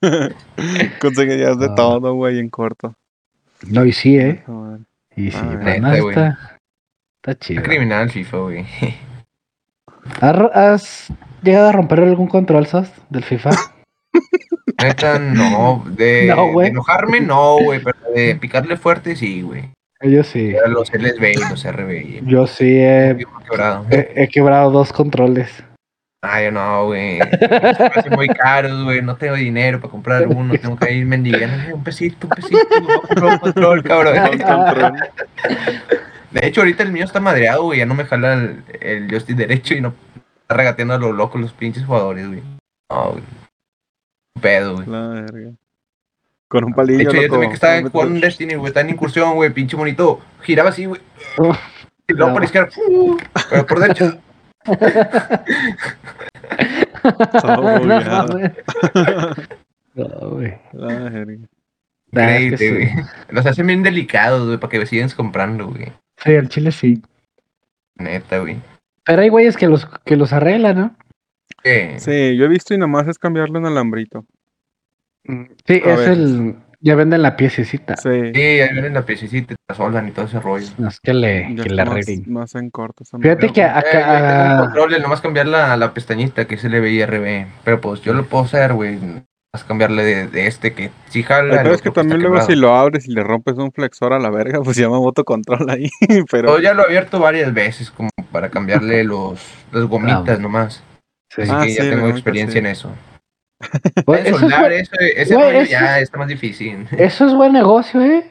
[1.00, 2.94] Conseguirías de todo, güey, en corto.
[3.68, 4.42] No, y sí, ¿eh?
[5.16, 6.08] Y sí, Ah, pero güey.
[6.10, 6.58] está,
[7.16, 7.62] está chido.
[7.62, 8.66] criminal FIFA, güey.
[10.20, 11.12] ¿Has,
[11.42, 13.50] llegado a romper algún control, Sos, del FIFA?
[14.82, 15.84] Neta, no.
[15.88, 16.66] De, No, güey.
[16.66, 17.80] de enojarme, no, güey.
[17.82, 19.70] Pero de picarle fuerte, sí, güey.
[20.02, 20.54] Yo sí.
[20.68, 22.26] Los LSB y los RB.
[22.26, 23.16] Yo sí he,
[23.48, 23.86] Quebrado.
[23.90, 25.50] he- he quebrado dos controles.
[26.22, 27.18] Ay, no, güey.
[28.10, 29.02] Muy caros, güey.
[29.02, 30.54] No tengo dinero para comprar uno.
[30.58, 31.74] Tengo que ir mendigando.
[31.76, 32.58] Un pesito, un pesito.
[33.26, 34.16] un control, cabrón.
[34.38, 34.92] Control.
[36.32, 37.78] De hecho, ahorita el mío está madreado, güey.
[37.78, 39.94] Ya no me jala el, el joystick derecho y no
[40.42, 42.42] está regateando a lo loco los pinches jugadores, güey.
[42.90, 43.22] No, güey.
[44.34, 44.86] Un pedo, güey.
[44.88, 45.50] La verga.
[46.48, 47.10] Con un De palillo.
[47.10, 48.68] hecho, yo también que estaba no jugando un Destiny, güey.
[48.68, 49.50] Estaba en incursión, güey.
[49.50, 50.20] Pinche monito.
[50.42, 51.00] Giraba así, güey.
[52.08, 52.70] Y luego por la izquierda.
[53.68, 54.18] por derecho.
[57.40, 58.38] Todo no bugueado.
[59.94, 60.54] No, güey.
[60.72, 62.56] La verga.
[62.58, 62.88] Sí.
[63.30, 65.92] Los hacen bien delicados, güey, para que sigan comprando, güey.
[66.18, 67.02] Sí, el chile sí.
[67.96, 68.58] Neta, güey.
[69.04, 70.96] Pero hay güeyes que los, que los arreglan, ¿no?
[71.62, 71.96] ¿Qué?
[71.98, 74.24] Sí, yo he visto y nomás es cambiarle un alambrito.
[75.24, 76.10] Sí, A es ver.
[76.10, 76.56] el.
[76.86, 77.96] Ya venden la piececita.
[77.96, 78.30] Sí.
[78.32, 80.68] Sí, ahí vienen la piececita, te la soldan y todo ese rollo.
[80.78, 81.84] No, es que le, Ya que le
[82.28, 83.02] más, en corto.
[83.20, 84.58] Fíjate que Eh, acá.
[84.60, 87.46] control, es nomás cambiar la, la pestañita que es LBIRB.
[87.64, 89.00] Pero pues yo lo puedo hacer, güey.
[89.52, 91.60] Más cambiarle de, de este que sí jala.
[91.64, 94.30] Peor es que también luego si lo abres y le rompes un flexor a la
[94.30, 95.90] verga, pues se llama motocontrol ahí.
[96.30, 99.40] Pero Yo ya lo he abierto varias veces como para cambiarle los,
[99.72, 100.84] las gomitas nomás.
[101.34, 101.42] Sí.
[101.42, 102.92] Así Ah, que ya tengo experiencia en eso.
[104.06, 106.86] En eso, es buen, eso, ese güey, rollo eso ya es- está más difícil.
[106.96, 108.30] eso es buen negocio, ¿eh?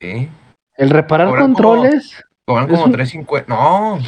[0.00, 0.28] Sí.
[0.76, 2.22] El reparar Cobran como- controles.
[2.46, 3.44] Cobran Es como un- 3.50.
[3.48, 3.98] No.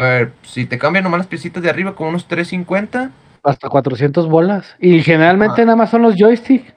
[0.00, 3.10] A ver, si te cambian nomás las piecitas de arriba, como unos 3.50.
[3.44, 4.76] Hasta 400 bolas.
[4.78, 5.64] Y generalmente Ah.
[5.64, 6.72] nada más son los joysticks.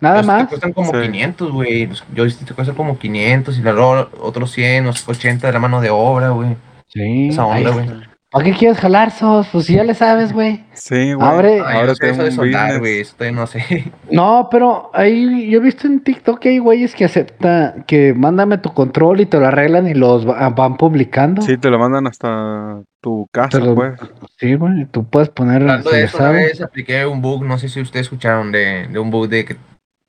[0.00, 0.42] Nada Los más.
[0.44, 1.00] Te cuestan como Sí.
[1.02, 1.86] 500, güey.
[1.86, 5.80] Los joysticks te cuestan como 500 y luego otros 100, los 80 de la mano
[5.80, 6.56] de obra, güey.
[6.86, 7.28] Sí.
[7.30, 7.88] Esa onda, güey.
[8.30, 9.48] ¿Para qué quieres jalar, sos?
[9.50, 10.62] Pues si ya le sabes, güey.
[10.74, 11.26] sí, güey.
[11.26, 12.78] Abre- Ay, Ahora no sé eso de business.
[12.78, 13.00] güey.
[13.00, 13.92] Eso todavía no sé.
[14.10, 18.58] No, pero ahí yo he visto en TikTok que hay güeyes que aceptan, que mándame
[18.58, 21.40] tu control y te lo arreglan y los va- van publicando.
[21.40, 23.98] Sí, te lo mandan hasta tu casa, Te lo- pues.
[24.38, 24.84] Sí, güey.
[24.90, 25.62] Tú puedes poner.
[25.62, 28.88] Hablando si de eso, una vez apliqué un bug, no sé si ustedes escucharon de,
[28.88, 29.56] de un bug de que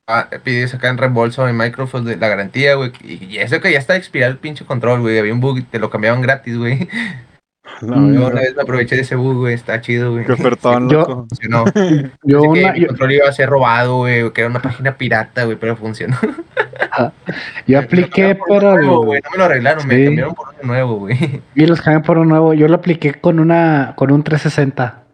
[0.06, 2.92] ah, pides acá en reembolso en Microsoft de la garantía, güey.
[3.02, 5.18] Y, y eso que ya está expirado el pinche control, güey.
[5.18, 6.86] Había un bug y te lo cambiaban gratis, güey.
[7.82, 8.14] La Mm.
[8.14, 9.54] Yo una vez me aproveché de ese bug, güey.
[9.54, 10.24] Está chido, güey.
[10.26, 11.26] Qué ofertón, Yo- loco.
[11.28, 11.64] Funcionó.
[12.24, 14.62] Yo, Pensé que una, mi yo, control iba a ser robado, güey, que era una
[14.62, 16.16] página pirata, güey, pero funcionó.
[16.98, 17.10] yo
[17.66, 18.72] Me lo apliqué, cambiaron uno pero.
[18.82, 21.42] nuevo, güey, no me lo arreglaron, me cambiaron por uno nuevo, güey.
[21.54, 22.54] Y los cambié por un nuevo.
[22.54, 25.04] Yo lo apliqué con una con un 360.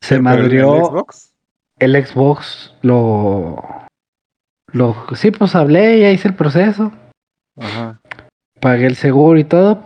[0.00, 1.32] Se madrió el Xbox.
[1.78, 2.74] el Xbox.
[2.82, 3.62] Lo.
[4.72, 4.96] Lo.
[5.14, 6.92] Sí, pues hablé, ya hice el proceso.
[7.58, 7.99] Ajá.
[8.60, 9.82] Pagué el seguro y todo.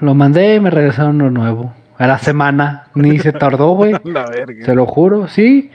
[0.00, 1.72] Lo mandé y me regresaron uno nuevo.
[1.96, 2.88] A la semana.
[2.94, 3.94] Ni se tardó, güey.
[4.04, 4.64] La verga.
[4.64, 5.70] Se lo juro, sí.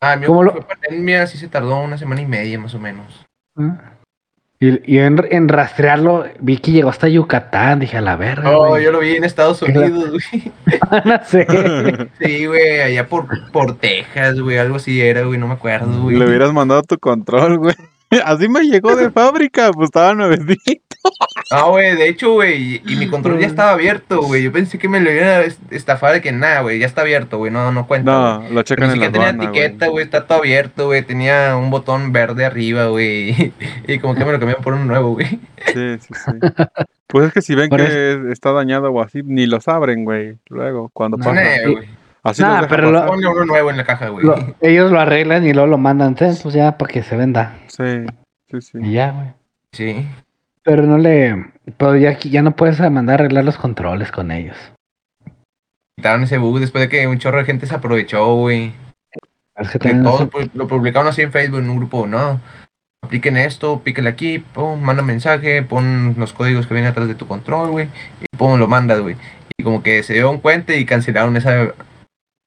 [0.00, 2.78] Ah, mi ¿Cómo lo- fue pandemia, sí se tardó una semana y media, más o
[2.78, 3.26] menos.
[4.60, 7.78] Y, y en, en rastrearlo vi que llegó hasta Yucatán.
[7.80, 8.42] Dije, a la verga.
[8.50, 9.60] No, yo lo vi en Estados.
[9.62, 10.52] Unidos, güey.
[11.04, 11.46] no sé.
[12.20, 16.16] Sí, güey, allá por, por Texas, güey, algo así era, güey, no me acuerdo, güey.
[16.16, 17.74] Le hubieras mandado tu control, güey.
[18.24, 20.82] Así me llegó de fábrica, pues estaba nuevecito.
[21.50, 24.42] No, güey, de hecho, güey, y, mi control ya estaba abierto, güey.
[24.42, 27.02] Yo pensé que me lo iban a est- estafar de que nada, güey, ya está
[27.02, 28.10] abierto, güey, no, no cuenta.
[28.42, 30.04] No, lo checan Pero en sí la que tenía aduana, etiqueta, güey.
[30.04, 31.02] está todo abierto, güey.
[31.02, 33.52] Tenía un botón verde arriba, güey.
[33.86, 35.26] Y como que me lo cambiaron por uno nuevo, güey.
[35.72, 36.32] Sí, sí, sí.
[37.06, 40.36] Pues es que si ven Por que está dañado o así, ni los abren, güey.
[40.48, 41.40] Luego, cuando No, pasa.
[42.22, 43.06] Así Nah, los pero lo-.
[43.06, 44.26] Pone uno nuevo en la caja, güey.
[44.26, 46.08] Lo- ellos lo arreglan y luego lo mandan.
[46.08, 47.56] Entonces, pues ya para que se venda.
[47.68, 48.04] Sí,
[48.50, 48.78] sí, sí.
[48.82, 49.26] Y ya, güey.
[49.72, 50.06] Sí.
[50.62, 51.52] Pero no le.
[51.76, 54.56] Pero ya, ya no puedes mandar a arreglar los controles con ellos.
[55.96, 58.72] Quitaron ese bug después de que un chorro de gente se aprovechó, güey.
[59.56, 62.40] Es que también todos eso- pu- lo publicaron así en Facebook, en un grupo, ¿no?
[63.02, 67.26] Apliquen esto, píquele aquí, pum, manda mensaje, pon los códigos que vienen atrás de tu
[67.26, 67.88] control, güey,
[68.20, 69.16] y pum, lo mandas, güey.
[69.56, 71.68] Y como que se dieron cuenta y cancelaron esa,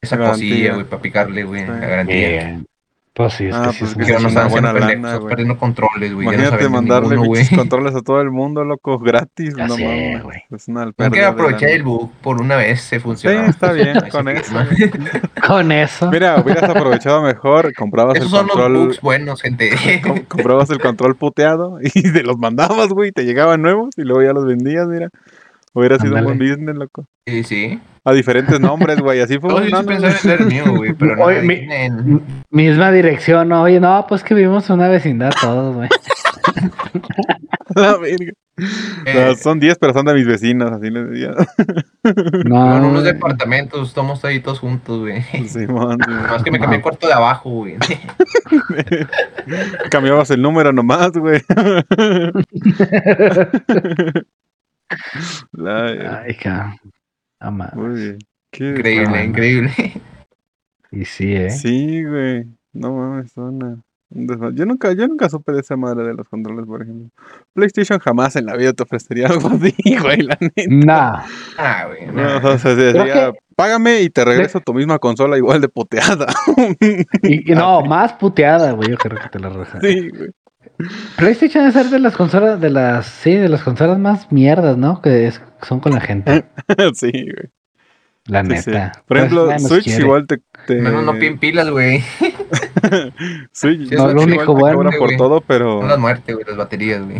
[0.01, 0.49] esa Garantía.
[0.49, 1.67] cosilla, güey, para picarle, güey, Sí.
[1.67, 2.27] la garantía.
[2.29, 2.65] Bien.
[3.13, 5.57] Pues sí, es Ah, que sí pues es que Que no estaban buena lana, perdiendo
[5.57, 6.25] controles, güey.
[6.27, 9.53] no Imagínate saben de mandarle ninguno, controles a todo el mundo, loco, gratis.
[9.57, 10.23] Ya no sé, mames.
[10.23, 10.43] güey.
[10.49, 13.43] Es una Tengo que aprovechar el bug por una vez, se Sí, funcionó.
[13.47, 14.53] está bien con eso.
[15.45, 16.09] Con eso.
[16.09, 19.69] Mira, hubieras aprovechado mejor, comprabas Esos el son los control, bugs buenos, gente.
[20.07, 24.23] com- comprabas el control puteado y te los mandabas, güey, te llegaban nuevos y luego
[24.23, 25.09] ya los vendías, mira.
[25.73, 27.05] Hubiera sido un buen business, loco.
[27.25, 27.79] Sí, sí.
[28.03, 29.65] A diferentes nombres, güey, así fue.
[29.65, 31.23] Sí no, no, pensaba en ser el mío, güey, pero no.
[31.23, 33.61] Oye, mi- en- Misma dirección, ¿no?
[33.63, 35.89] Oye, no, pues que vivimos en una vecindad todos, güey.
[37.75, 38.33] la verga.
[39.05, 41.31] eh, No, son 10, pero son de mis vecinos, así les decía.
[42.45, 42.75] No.
[42.77, 45.21] en unos departamentos, estamos ahí todos juntos, güey.
[45.47, 45.47] Simón,
[46.05, 46.23] Simón.
[46.29, 47.77] Más que me cambié el cuarto de abajo, güey.
[49.91, 51.39] Cambiabas el número nomás, güey.
[55.53, 56.21] La.
[56.25, 56.75] Ay, cabrón.
[57.75, 58.17] Muy bien.
[58.51, 59.71] Qué Increíble, increíble.
[60.91, 61.49] Y sí, ¿eh?
[61.49, 62.45] Sí, güey.
[62.73, 63.81] No mames, una-
[64.53, 67.09] Yo nunca, yo nunca supe de esa madre de los controles, por ejemplo.
[67.53, 70.63] PlayStation jamás en la vida te ofrecería algo así, güey, la neta.
[70.69, 71.25] Nah.
[71.57, 72.07] Ah, güey.
[72.07, 75.69] No, o sea, decía, págame y te regreso tu misma consola igual de.
[77.23, 78.89] Y, y no, más puteada, güey.
[78.89, 79.79] Yo creo que te la roja.
[79.79, 80.29] sí, güey.
[81.17, 85.01] PlayStation es ser de las consolas, de las, sí, de las consolas más mierdas, ¿no?
[85.01, 86.45] Que es- son con la gente.
[86.93, 87.49] sí, güey.
[88.27, 88.69] La Sí, sí.
[88.69, 88.91] neta.
[89.07, 90.03] Por Pues ejemplo, Switch quiere.
[90.03, 90.37] igual te.
[90.67, 90.75] te...
[90.75, 92.01] Menos no piden pilas, güey.
[93.51, 95.79] Switch No, lo único te bueno, por todo, pero.
[95.79, 97.17] Son las muertes, güey, las baterías, güey.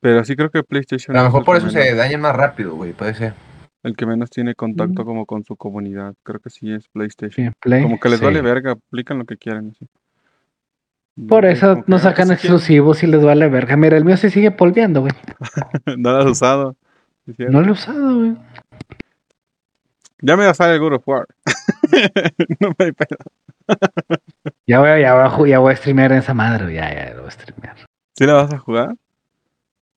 [0.00, 1.16] Pero sí creo que PlayStation.
[1.16, 3.34] A lo mejor por eso menos- se dañan más rápido, güey, puede ser.
[3.82, 5.04] El que menos tiene contacto Mm.
[5.04, 6.14] como con su comunidad.
[6.22, 7.48] Creo que sí es PlayStation.
[7.48, 8.24] Sí, Play, Como que les sí.
[8.24, 9.70] vale verga, aplican lo que quieren.
[9.74, 9.86] así.
[11.28, 13.76] Por Es eso no sacan si exclusivos y les vale verga.
[13.76, 15.12] Mira, el mío se sigue polveando, güey.
[15.98, 16.76] No lo has usado.
[17.38, 18.36] No lo he usado, güey.
[20.20, 21.26] Ya me va a salir el God of War.
[22.60, 23.16] no me hay pedo.
[24.66, 26.76] Ya voy, ya voy, a, ya voy a streamear en esa madre, güey.
[26.76, 27.76] Ya, ya lo voy a streamear.
[28.16, 28.94] ¿Sí la vas a jugar?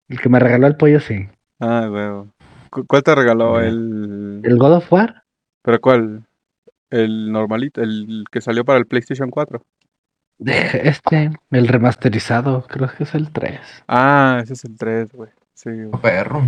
[0.08, 1.28] El que me regaló el pollo, sí.
[1.60, 2.28] Ah, huevo.
[2.70, 3.60] ¿Cu- ¿Cuál te regaló?
[3.60, 5.22] ¿El God of War?
[5.62, 6.22] ¿Pero cuál?
[6.90, 9.62] El normalito, el que salió para el PlayStation 4.
[10.39, 13.61] De este, el remasterizado, creo que es el 3.
[13.89, 15.30] Ah, ese es el 3, güey.
[15.55, 16.03] Sí, güey.
[16.03, 16.43] Perro.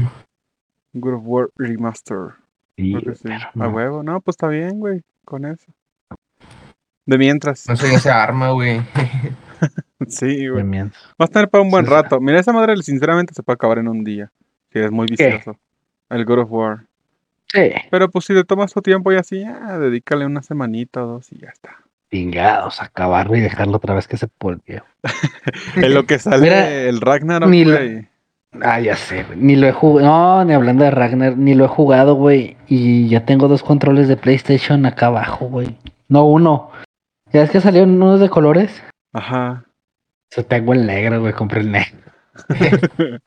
[0.95, 2.31] God of War Remaster.
[2.77, 3.29] Y, Creo que sí.
[3.55, 4.03] pero A huevo.
[4.03, 5.03] No, pues está bien, güey.
[5.25, 5.73] Con eso.
[7.07, 7.69] De mientras.
[7.69, 8.81] No sé se arma, güey.
[10.09, 10.65] Sí, de güey.
[10.65, 11.03] mientras.
[11.13, 11.95] Va a estar para un buen Sí, sí.
[11.95, 12.21] rato.
[12.21, 14.31] Mira, esa madre sinceramente se puede acabar en un día.
[14.71, 15.57] Si eres muy vicioso.
[16.11, 16.85] El God of War.
[17.47, 21.07] Sí, Pero pues si te tomas tu tiempo y así, ya, dedícale una semanita o
[21.07, 21.79] dos y ya está.
[22.15, 24.85] Chingados, acabarlo y dejarlo otra vez que se polvió.
[25.77, 28.09] En lo que sale Mira, el Ragnarok, ni güey.
[28.63, 29.37] Ah, ya sé, güey.
[29.37, 30.07] Ni lo he jugado.
[30.07, 32.57] No, ni hablando de Ragnar, ni lo he jugado, güey.
[32.69, 35.77] Y ya tengo dos controles de PlayStation acá abajo, güey.
[36.09, 36.71] No uno.
[37.33, 38.85] ¿Ya es que salieron unos de colores?
[39.13, 39.65] Ajá.
[40.37, 41.33] Yo tengo el negro, güey.
[41.33, 41.99] Compré el negro.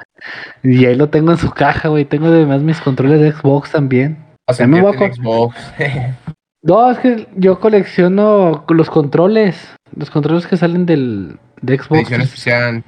[0.64, 2.06] y ahí lo tengo en su caja, güey.
[2.06, 4.18] Tengo además mis controles de Xbox también.
[4.48, 5.58] O sea, Ya me voy a Xbox.
[6.64, 9.76] No, es que yo colecciono los controles.
[9.96, 12.02] Los controles que salen del de Xbox.
[12.02, 12.84] Edición especial.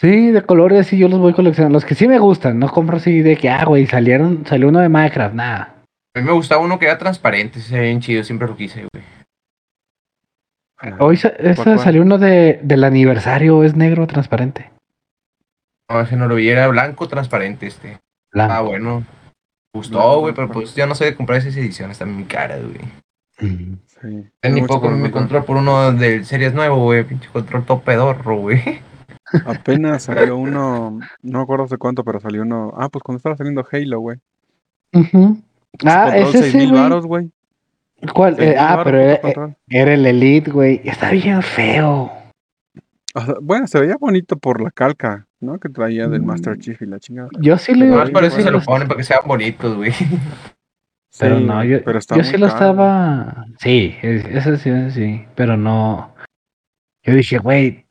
[0.00, 1.76] Sí, de colores, sí, yo los voy coleccionando.
[1.76, 4.80] Los que sí me gustan, no compro así de que, ah, güey, salieron, salió uno
[4.80, 5.74] de Minecraft, nada.
[6.16, 8.56] A mí me gustaba uno que era transparente, ese se ve bien chido, siempre lo
[8.56, 9.04] quise, güey.
[10.98, 14.70] Hoy sa- esa salió uno de, del aniversario, es negro transparente.
[15.88, 17.98] No, ese no lo vi, era blanco transparente este.
[18.32, 18.52] Blanco.
[18.52, 19.04] Ah, bueno.
[19.74, 22.80] Gustó, güey, pero pues yo no sé de comprar esas ediciones, están muy caras, güey.
[23.38, 23.76] Sí.
[24.48, 27.02] Ni poco me control por uno del series nuevo, güey.
[27.02, 28.62] Pinche control todo pedorro, güey.
[29.44, 32.72] Apenas salió uno, no me acuerdo hace cuánto, pero salió uno.
[32.76, 34.18] Ah, pues cuando estaba saliendo Halo, güey.
[34.92, 35.38] Ujú.
[35.84, 37.30] Ah, Control ese 6 sí, güey.
[38.12, 38.40] ¿Cuál?
[38.40, 39.56] Eh, ah, pero era, control.
[39.68, 40.80] era el Elite, güey.
[40.84, 42.12] Está bien feo.
[43.14, 45.58] O sea, bueno, se veía bonito por la calca, ¿no?
[45.60, 46.26] Que traía del Mm.
[46.26, 47.28] Master Chief y la chingada.
[47.40, 49.20] Yo sí lo Pero iba Más ahí, por eso se lo ponen para que sean
[49.26, 49.92] bonitos, güey.
[51.18, 52.58] Pero Sí, no, yo, pero yo sí lo caro.
[52.58, 53.46] estaba.
[53.60, 55.24] Sí, es- ese sí, ese sí.
[55.36, 56.12] Pero no.
[57.04, 57.86] Yo dije, güey.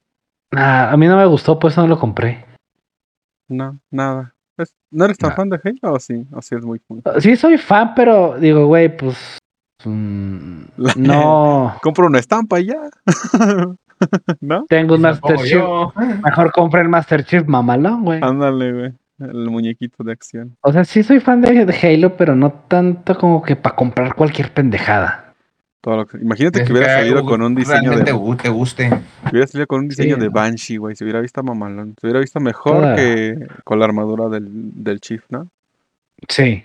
[0.52, 2.44] nah, a mí no me gustó, pues no lo compré.
[3.48, 4.34] No, nada.
[4.92, 5.36] ¿No eres tan No.
[5.38, 6.28] fan de Halo o sí?
[6.34, 7.02] O sí es muy fan.
[7.22, 9.38] Sí, soy fan, pero digo, güey, pues.
[9.86, 11.76] mm, La- no.
[11.82, 12.82] Compro una estampa y ya.
[14.42, 14.66] ¿No?
[14.68, 15.62] Tengo un Master Chief.
[16.24, 18.20] Mejor compré el Master Chief mamalón, güey.
[18.22, 18.94] Ándale, güey.
[19.20, 20.58] El muñequito de acción.
[20.62, 24.16] O sea, sí soy fan de, de Halo, pero no tanto como que para comprar
[24.16, 25.34] cualquier pendejada.
[25.82, 28.04] Todo lo que- Imagínate Es que hubiera que salido algo con un diseño de.
[28.04, 28.90] te gu- te guste.
[29.32, 30.30] hubiera salido con un diseño Sí, de.
[30.30, 30.96] Banshee, güey.
[30.96, 31.96] Se hubiera visto mamalón.
[32.00, 35.48] Se hubiera visto mejor Toda- que con la armadura del, del Chief, ¿no?
[36.28, 36.64] Sí.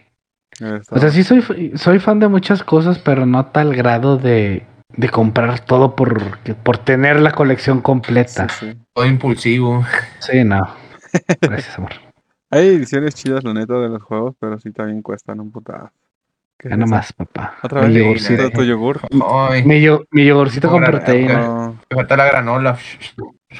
[0.90, 4.64] O sea, sí soy, soy fan de muchas cosas, pero no a tal grado de,
[4.96, 8.48] de comprar todo por, por tener la colección completa.
[8.48, 8.74] sí.
[8.94, 9.84] Todo impulsivo.
[10.20, 10.66] Sí, no.
[11.40, 11.92] Gracias, amor.
[12.50, 15.90] Hay ediciones chidas, la neta, de los juegos, pero sí también cuestan un putazo.
[16.58, 17.56] ¿Qué Ya es nomás, papá.
[17.62, 18.50] Otra Mi vez, yogurcito.
[18.50, 19.00] ¿Tu, tu yogur?
[19.24, 21.74] Ay, Mi, yo- mi yogurcito con proteína.
[21.90, 22.78] Me falta la granola.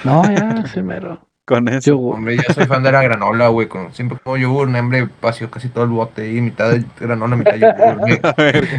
[0.04, 1.27] No, ya, sí, mero.
[1.49, 1.92] Con eso.
[1.92, 2.16] Yogur.
[2.16, 3.66] Hombre, yo soy fan de la granola, güey.
[3.68, 7.55] con- Siempre como yogur, hombre, paseo casi todo el bote y mitad de granola, mitad
[7.57, 8.07] yogur.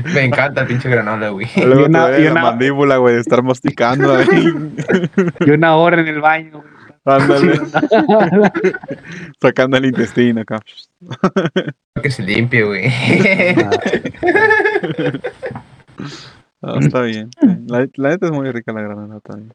[0.13, 1.47] Me, encanta el pinche granola, güey.
[1.57, 4.27] luego Y una- te duele y la una- mandíbula, güey, de estar masticando ahí.
[5.45, 6.51] Y una hora en el baño.
[6.61, 6.79] güey.
[7.05, 7.59] Ándale,
[9.41, 10.59] sacando el intestino acá.
[12.03, 12.91] Que se limpie, güey.
[16.61, 17.29] Ah, está bien.
[17.67, 19.53] La, la neta es muy rica la granada también.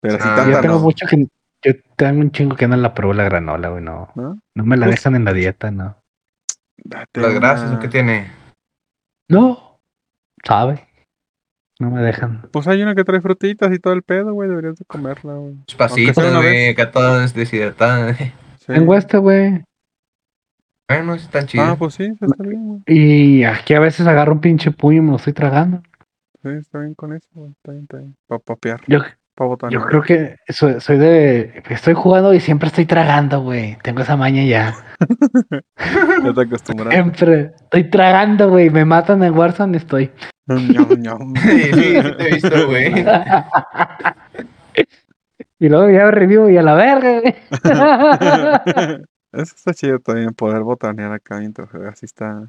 [0.00, 1.26] Pero si Ah, tanta yo tengo no, mucho que.
[1.64, 3.82] Yo tengo un chingo que no la pruebo la granola, güey.
[3.82, 4.38] No, ¿no?
[4.54, 5.96] no me la Pues- dejan en la dieta, no.
[6.76, 8.30] Date Las grasas, una- ¿o ¿qué tiene?
[9.28, 9.80] No.
[10.44, 10.86] ¿Sabe?
[11.80, 12.48] No me dejan.
[12.52, 14.48] Pues hay una que trae frutitas y todo el pedo, güey.
[14.48, 15.52] Deberías de comerla, güey.
[16.18, 18.16] Una güey, acá todas deshidratadas.
[18.68, 18.74] Sí.
[18.74, 19.64] Tengo este, güey.
[20.90, 21.68] Bueno, están chidos.
[21.70, 22.82] Ah, pues sí, está bien, güey.
[22.86, 25.82] Y aquí a veces agarro un pinche puño y me lo estoy tragando.
[26.42, 27.50] Sí, está bien con eso, güey.
[27.52, 28.14] Está bien, está bien.
[28.26, 28.98] Para papear, Yo,
[29.38, 31.62] para yo creo que soy, soy de.
[31.70, 33.78] Estoy jugando y siempre estoy tragando, güey.
[33.82, 34.74] Tengo esa maña ya.
[36.24, 36.94] Ya te acostumbraste.
[36.94, 37.52] Siempre.
[37.54, 38.68] Estoy tragando, güey.
[38.68, 40.10] Me matan en Warzone y estoy.
[40.48, 43.04] Sí, sí, sí te he visto, güey.
[45.58, 47.34] y luego ya revivo y a la verga, güey.
[49.32, 52.48] Eso está chido también, poder botanear acá mientras juegas, así está,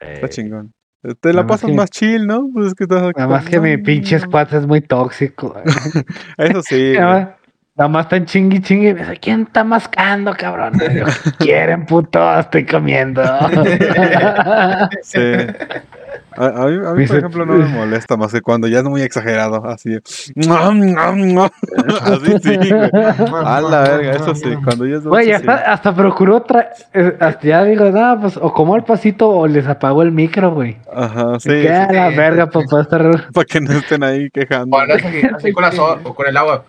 [0.00, 0.72] está chingón.
[1.20, 2.48] Te la pasas más chill, ¿no?
[2.54, 5.60] Pues es que estás Nada más que mi pinche squad es muy tóxico.
[6.38, 6.92] Eso sí.
[7.74, 8.94] Nada más- están chingui chingui.
[9.20, 10.74] ¿Quién está mascando, cabrón?
[10.76, 12.38] Y yo, ¿Qué quieren, puto?
[12.38, 13.22] Estoy comiendo.
[15.02, 15.18] Sí.
[16.36, 18.84] A, a mí, a mí, por ejemplo, no me molesta más que cuando ya es
[18.84, 19.96] muy exagerado, así.
[19.96, 20.32] Así
[22.42, 22.90] sí, güey.
[23.44, 25.64] A la verga, eso sí, cuando ya es Güey, mucho, hasta, sí.
[25.66, 29.66] hasta procuró tra- eh, hasta ya digo, no, pues o como el pasito o les
[29.66, 30.76] apagó el micro, güey.
[30.94, 31.48] Ajá, sí.
[31.50, 32.58] que a la sí, verga, sí.
[32.58, 33.02] papá, estar
[33.32, 34.76] Para que no estén ahí quejando.
[34.76, 36.64] O andas así, así con la so- o con el agua.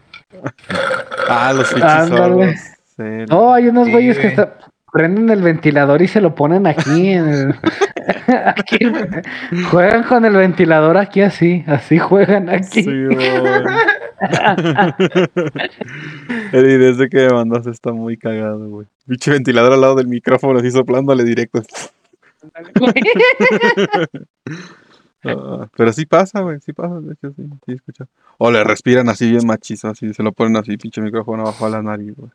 [1.29, 1.67] Ah, los.
[1.69, 3.03] Sí.
[3.29, 4.47] No, hay unos Sí, güeyes que güey.
[4.93, 7.55] Prenden el ventilador y se lo ponen aquí en el-
[8.45, 8.77] aquí,
[9.71, 12.83] juegan con el ventilador aquí así, así juegan aquí.
[12.83, 13.27] Sí, güey.
[16.53, 18.87] Eddie, desde que me mandaste está muy cagado, güey.
[19.07, 21.61] Pinche ventilador al lado del micrófono, así soplándole directo.
[25.25, 28.07] Ah, pero sí pasa, güey, sí pasa, de hecho, sí, sí escucha.
[28.37, 31.69] O le respiran así bien machizo, así, se lo ponen así, pinche micrófono abajo a
[31.69, 32.29] la nariz, güey.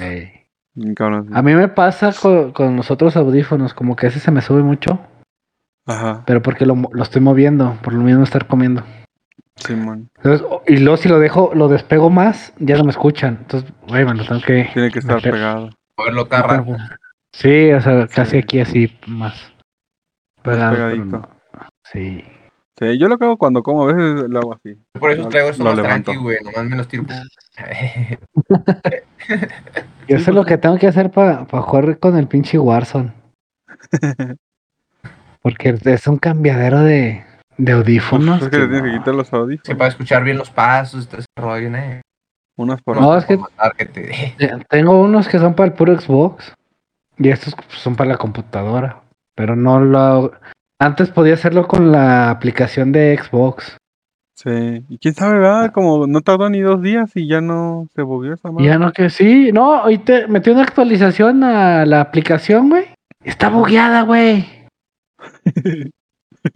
[0.00, 0.47] Ey.
[0.94, 1.28] Cabrón.
[1.34, 4.62] A mí me pasa con, con los otros audífonos, como que ese se me sube
[4.62, 5.00] mucho,
[5.86, 8.82] Ajá, pero porque lo, estoy moviendo, por lo mismo estar comiendo.
[9.56, 10.08] Simón.
[10.18, 13.38] Entonces, o- y luego si lo dejo, lo despego más, ya no me escuchan.
[13.40, 14.70] Entonces, güey, lo tengo que...
[14.72, 15.32] Tiene que estar meter.
[15.32, 15.70] pegado.
[15.96, 16.76] Moverlo cada rato.
[17.32, 18.38] Sí, o sea, casi Sí.
[18.38, 19.52] aquí así más.
[20.42, 21.04] Pegado, pegadito.
[21.04, 21.28] no.
[21.92, 22.22] Sí.
[22.78, 24.76] Sí, yo lo que hago cuando como, a veces lo hago así.
[24.92, 26.12] Por eso traigo esto lo más levanto.
[26.12, 26.36] tranqui, güey.
[26.44, 27.04] Nomás me los tiro.
[30.08, 33.12] Yo Sí, sé lo que tengo que hacer para jugar con el pinche Warzone.
[35.42, 37.24] Porque es un cambiadero de,
[37.56, 38.42] de audífonos.
[38.42, 38.98] es que que le tienes que no.
[38.98, 39.78] quitar los Sí, audífonos.
[39.78, 41.78] para escuchar bien los pasos, rollo, ¿no?
[42.56, 43.38] Unas por No, es que-
[43.86, 44.34] te- Eh,
[44.68, 46.54] Tengo unos que son para el puro Xbox.
[47.18, 49.02] Y estos son para la computadora.
[49.36, 50.32] Pero no lo hago-
[50.80, 53.76] Antes podía hacerlo con la aplicación de Xbox.
[54.38, 54.84] Sí.
[54.88, 55.72] Y quién sabe, ¿verdad?
[55.72, 58.66] Como no tardó ni dos días y ya no se bugueó esa madre.
[58.66, 59.50] Ya no que sí.
[59.52, 62.84] No, hoy te metí una actualización a la aplicación, güey.
[63.24, 64.46] Está bugueada, güey.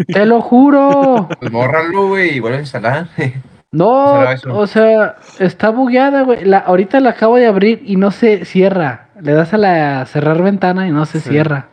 [0.06, 1.28] Te lo juro.
[1.40, 3.08] Pues bórralo, güey, y vuelve a instalar.
[3.74, 4.18] No,
[4.50, 6.44] o sea, está bugueada, güey.
[6.44, 9.08] La, ahorita la acabo de abrir y no se cierra.
[9.18, 11.30] Le das a la cerrar ventana y no se Sí.
[11.30, 11.68] cierra.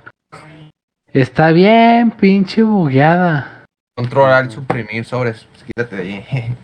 [1.12, 3.59] Está bien, pinche bugueada.
[3.99, 5.45] Control al suprimir sobres.
[5.51, 6.55] Pues quítate de ahí.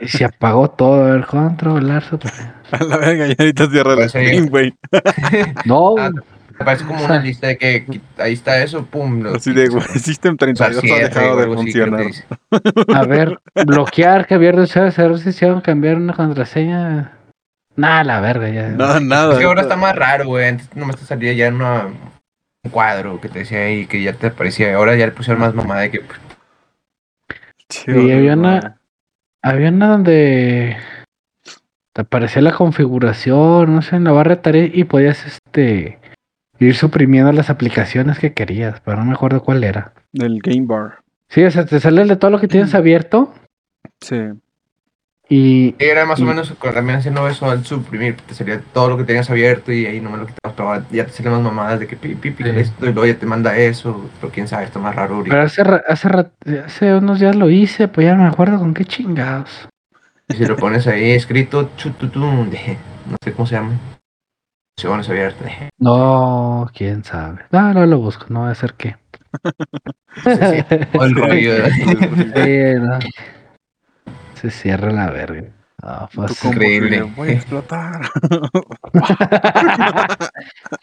[0.00, 2.30] Y se apagó todo, el controlar super.
[2.70, 4.74] A la verga, ya ahorita cierra el stream, güey.
[5.64, 6.10] No, Ah,
[6.60, 9.24] Aparece como una lista de que ahí está eso, pum.
[9.34, 12.06] Así de, güey, System o sea, 32 ha dejado de que funcionar.
[12.94, 17.12] a ver, bloquear, cambiar de usuario, saber si hicieron cambiar una contraseña.
[17.76, 18.68] Nah, la verga, ya.
[18.70, 19.34] No, nada.
[19.34, 20.48] Es que ahora está más raro, güey.
[20.48, 24.12] Antes nomás te salía ya en una, un cuadro que te decía ahí que ya
[24.14, 24.74] te aparecía.
[24.74, 26.18] Ahora ya le pusieron más mamada de que pues,
[27.68, 28.74] Chido, Sí, había una-
[29.42, 30.76] Había una donde
[31.92, 35.98] te aparecía la configuración, no sé, en la barra de tareas y podías este
[36.58, 39.92] ir suprimiendo las aplicaciones que querías, pero no me acuerdo cuál era.
[40.12, 40.98] Del Game Bar.
[41.28, 43.32] Sí, o sea, te sale el de todo lo que tienes abierto
[44.00, 44.16] Sí.
[45.30, 48.16] Y era más o menos con- también haciendo eso al suprimir.
[48.16, 50.54] Te salía todo lo que tenías abierto y ahí no me lo quitabas.
[50.56, 52.50] Pero ahora ya te salen más mamadas de que pi, pi, pi, Sí.
[52.56, 54.08] esto y luego ya te manda eso.
[54.20, 55.34] Pero quién sabe, está más raro ahorita.
[55.34, 58.84] pero hace, hace, hace unos días lo hice, pues ya no me acuerdo con qué
[58.84, 59.68] chingados.
[60.28, 62.76] Y si lo pones ahí escrito, chututun, de-
[63.10, 63.72] no sé cómo se llama.
[64.78, 65.42] Opciones abiertas.
[65.44, 67.42] de- No, quién sabe.
[67.50, 68.96] No, no lo busco, no va a ser que.
[70.24, 70.76] Sí, sí.
[70.92, 71.66] Todo el rollo.
[71.66, 72.98] Sí, no.
[74.40, 75.44] Se cierra la verga.
[75.82, 76.08] Ah,
[76.44, 77.02] increíble.
[77.02, 78.08] Voy a explotar.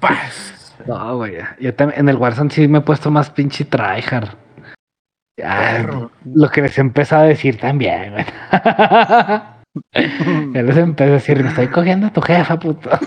[0.00, 0.76] Paz.
[0.86, 1.38] No, güey.
[1.58, 4.28] Yo también en el Warzone sí me he puesto más pinche tryhard.
[5.38, 5.86] Ya,
[6.24, 8.24] lo que les empezó a decir también, güey.
[10.52, 12.90] ya les empecé a decir, me estoy cogiendo a tu jefa, puto.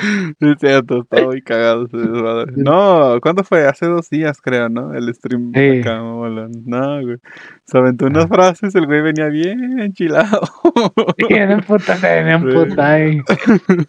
[0.00, 2.52] Sí, es cierto, estaba muy cagado ese desmadre.
[2.56, 3.66] No, ¿cuándo fue?
[3.66, 4.94] Hace dos días, creo, ¿no?
[4.94, 5.80] El stream Sí.
[5.80, 5.96] acá.
[5.98, 7.16] No, güey.
[7.64, 10.40] Se aventó unas frases, el güey venía bien enchilado.
[11.28, 13.00] Bien emputada, bien emputada.
[13.04, 13.22] y-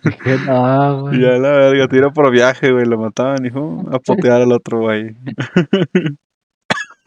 [0.03, 1.21] Dije, no, güey.
[1.21, 3.85] Y a la verga, tiro por viaje, güey, lo mataban y ¡fum!
[3.93, 5.15] a potear al otro güey.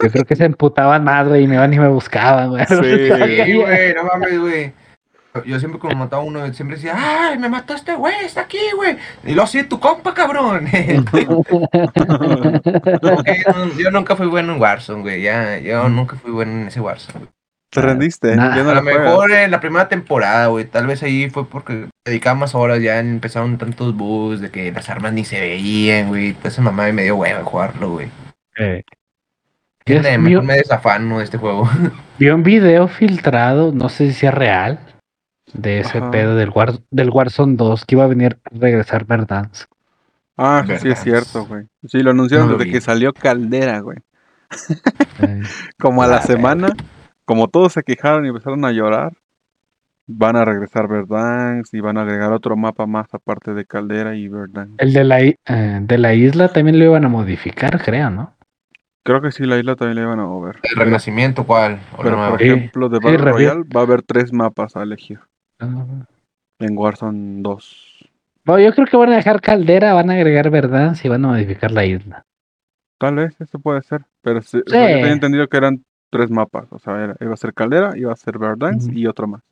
[0.02, 2.64] Yo creo que se emputaban más, güey, y me iban y me buscaban, güey.
[2.66, 2.74] Sí.
[3.44, 4.72] Sí, güey, no mames, güey.
[5.44, 8.58] Yo siempre cuando mataba a uno, siempre decía, ¡ay, me mató este güey, está aquí,
[8.76, 8.96] güey!
[9.24, 10.68] Y lo sí, tu compa, cabrón.
[13.02, 15.22] No- yo nunca fui bueno en Warzone, güey.
[15.22, 17.18] Ya, yo nunca fui bueno en ese Warzone.
[17.18, 17.30] güey.
[17.70, 18.36] ¿Te rendiste?
[18.36, 18.54] Nah.
[18.56, 20.64] Ya no A la lo mejor en la primera temporada, güey.
[20.66, 24.88] Tal vez ahí fue porque dedicaba más horas, ya empezaron tantos bugs de que las
[24.88, 26.28] armas ni se veían, güey.
[26.28, 28.08] Entonces mamá me dio hueva jugarlo, güey.
[28.56, 28.82] Eh,
[29.86, 30.42] Mejor mío.
[30.42, 31.68] me desafano de este juego.
[32.18, 34.78] Vi un video filtrado, no sé si es real,
[35.54, 36.10] de ese Ajá.
[36.10, 39.68] pedo del, War, del Warzone 2, que iba a venir a regresar Verdansk.
[40.36, 41.64] Ah, sí, sí, es cierto, güey.
[41.86, 42.74] Sí, lo anunciaron No lo desde vi.
[42.76, 43.98] que salió Caldera, güey.
[45.78, 46.68] Como a la La semana,
[47.24, 49.12] como todos se quejaron y empezaron a llorar,
[50.06, 54.28] van a regresar Verdansk y van a agregar otro mapa más aparte de Caldera y
[54.28, 54.74] Verdansk.
[54.78, 58.34] el de la, eh, de la isla también lo iban a modificar, creo, ¿no?
[59.04, 60.60] Creo que sí, la isla también le iban a mover.
[60.62, 61.78] ¿El renacimiento cuál?
[61.96, 62.44] ¿O la Pero por Sí.
[62.46, 65.20] ejemplo, de Sí, Battle revi- Royale va a haber tres mapas a elegir
[65.60, 65.86] Ah.
[66.60, 68.08] en Warzone 2.
[68.44, 71.28] Bueno, yo creo que van a dejar Caldera, van a agregar Verdansk y van a
[71.28, 72.24] modificar la isla.
[72.98, 74.02] Tal vez, eso puede ser.
[74.22, 76.66] Pero o sea, yo tenía entendido que eran tres mapas.
[76.70, 78.98] O sea, era- iba a ser Caldera, iba a ser Verdansk Ujú.
[78.98, 79.42] y otro más.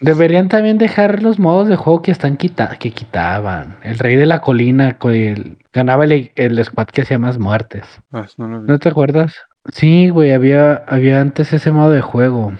[0.00, 3.78] Deberían también dejar los modos de juego que están quita que quitaban.
[3.82, 7.84] El rey de la colina el- ganaba el, el squad que hacía más muertes.
[8.12, 8.68] Ah, no lo vi.
[8.68, 9.34] ¿No te acuerdas?
[9.72, 12.52] Sí, güey, había, había antes ese modo de juego.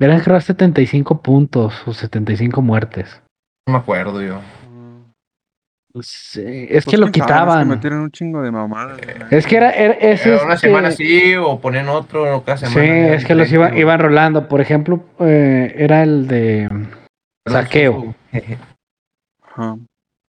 [0.00, 3.22] Eran creo 75 puntos o 75 muertes.
[3.68, 4.40] No me acuerdo yo.
[4.70, 5.10] Mm.
[6.02, 7.68] Sí, es Pues que lo quién sabe, es quitaban.
[7.68, 8.98] metieron un chingo de mamadas.
[8.98, 9.16] güey.
[9.30, 12.66] Es que era, era- es Era una este- semana sí o ponen otro cada Sí,
[12.66, 13.08] semana.
[13.08, 14.48] ya es que los iban, rolando.
[14.48, 16.68] Por ejemplo, eh, era el de
[17.46, 18.14] saqueo.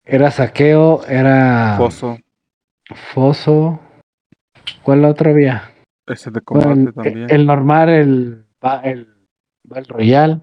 [0.05, 2.17] Era saqueo, era Foso,
[3.13, 3.79] foso.
[4.81, 5.71] ¿Cuál otro había?
[6.07, 7.27] ese de Bueno, combate el, también.
[7.29, 8.45] el normal, el
[9.69, 10.41] Battle Royal.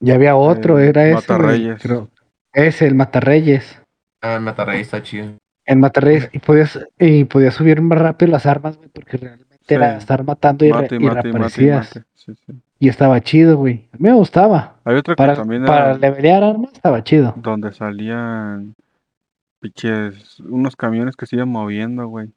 [0.00, 1.14] Y había otro, El era ese.
[1.14, 1.82] Matarreyes.
[1.82, 2.08] creo.
[2.52, 3.80] Ese, el Matarreyes.
[4.22, 5.32] Ah, el Matarrey está chido.
[5.64, 6.28] El Matarreyes.
[6.32, 10.64] Y podías, y podías subir más rápido las armas, güey, porque realmente era estar matando
[10.64, 11.96] y, re- Mate, y mate, mate, y reaparecías.
[11.96, 12.06] mate.
[12.14, 12.52] Sí, sí.
[12.78, 13.88] Y estaba chido, güey.
[13.92, 14.76] A mí me gustaba.
[14.84, 17.34] Hay que Para, también para levelear armas estaba chido.
[17.36, 18.74] donde salían
[19.60, 22.30] piches, unos camiones que se iban moviendo, güey.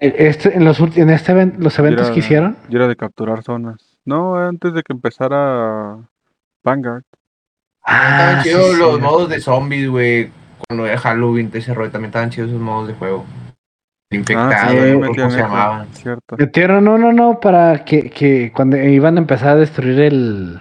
[0.00, 2.56] Este, en los, en este los eventos Era- que hicieron.
[2.68, 3.91] Y era de capturar zonas.
[4.04, 5.98] No, antes de que empezara
[6.64, 7.04] Vanguard.
[7.84, 9.00] Estaban Ah, sí, chidos los sí.
[9.02, 10.30] modos de zombies, güey.
[10.68, 13.24] Cuando era Halloween, todo ese rollo, también estaban chidos esos modos de juego.
[14.12, 15.88] Infectados, Ah, sí, acuerdo metían ¿cómo se eso, llamaban?
[15.94, 16.36] Cierto.
[16.36, 20.60] Metieron, no, no, no, para que, que cuando iban a empezar a destruir el,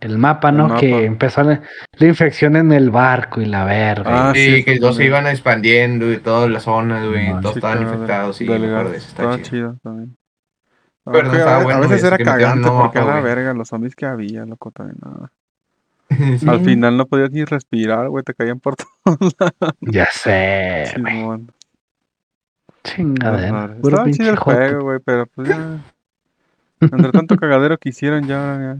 [0.00, 0.68] el mapa, El ¿no?
[0.68, 0.80] mapa.
[0.80, 1.62] Que empezó la,
[1.92, 4.30] la infección en el barco y la verga.
[4.30, 7.28] Ah, Sí, sí, que todos se iban expandiendo y todas las zonas, güey.
[7.32, 8.90] No, todos Sí, estaban claro, infectados, sí, me acuerdo gas.
[8.90, 10.16] de eso, está chido también.
[11.12, 13.34] Pero a, bueno a veces era cagante porque a mapa, la güey.
[13.34, 15.30] verga los zombies que había, loco, también nada.
[16.38, 16.48] Sí.
[16.48, 19.74] Al final no podías ni respirar, güey, te caían por todos lados.
[19.80, 21.40] Ya sé, güey.
[22.84, 23.76] Chingadera.
[23.82, 25.84] Estaba chido el juego, güey, pero pues ya.
[26.80, 28.78] Entre tanto cagadero que hicieron, ya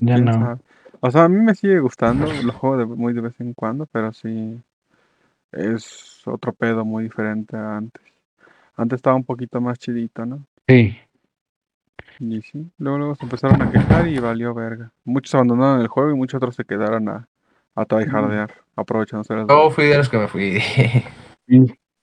[0.00, 0.18] ya.
[0.18, 0.32] No.
[0.32, 0.60] sabe.
[1.00, 3.86] O sea, a mí me sigue gustando, lo juego de, muy de vez en cuando,
[3.86, 4.60] pero sí.
[5.50, 8.02] Es otro pedo muy diferente a antes.
[8.76, 10.46] Antes estaba un poquito más chidito, ¿no?
[10.66, 10.96] Sí.
[12.24, 14.92] Y sí, luego, luego se empezaron a quejar y valió verga.
[15.04, 17.28] Muchos abandonaron el juego y muchos otros se quedaron a,
[17.74, 20.62] a tryhardear, aprovechándose las Yo fui de los que me fui.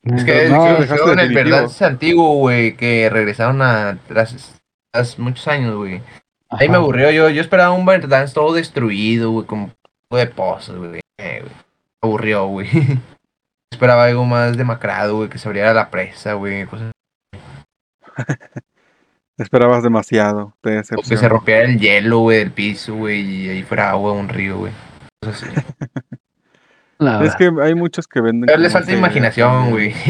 [0.02, 4.62] Es que No, el juego en el verdad es antiguo, güey, que regresaron a tras,
[4.92, 6.02] tras muchos años, güey.
[6.50, 9.74] Ahí me aburrió, yo, yo esperaba un Verdansk todo destruido, güey, con un
[10.12, 11.02] de pozos, güey.
[11.18, 11.54] Eh, güey.
[12.02, 12.68] Me aburrió, güey.
[13.72, 16.92] esperaba algo más demacrado, güey, que se abriera la presa, güey, cosas
[19.40, 23.64] Esperabas demasiado, te o que se rompiera el hielo, güey, del piso, güey, y ahí
[23.64, 24.74] fuera agua, un río, güey.
[27.24, 28.48] Es que hay muchos que venden.
[28.48, 29.94] Pero les falta imaginación, güey.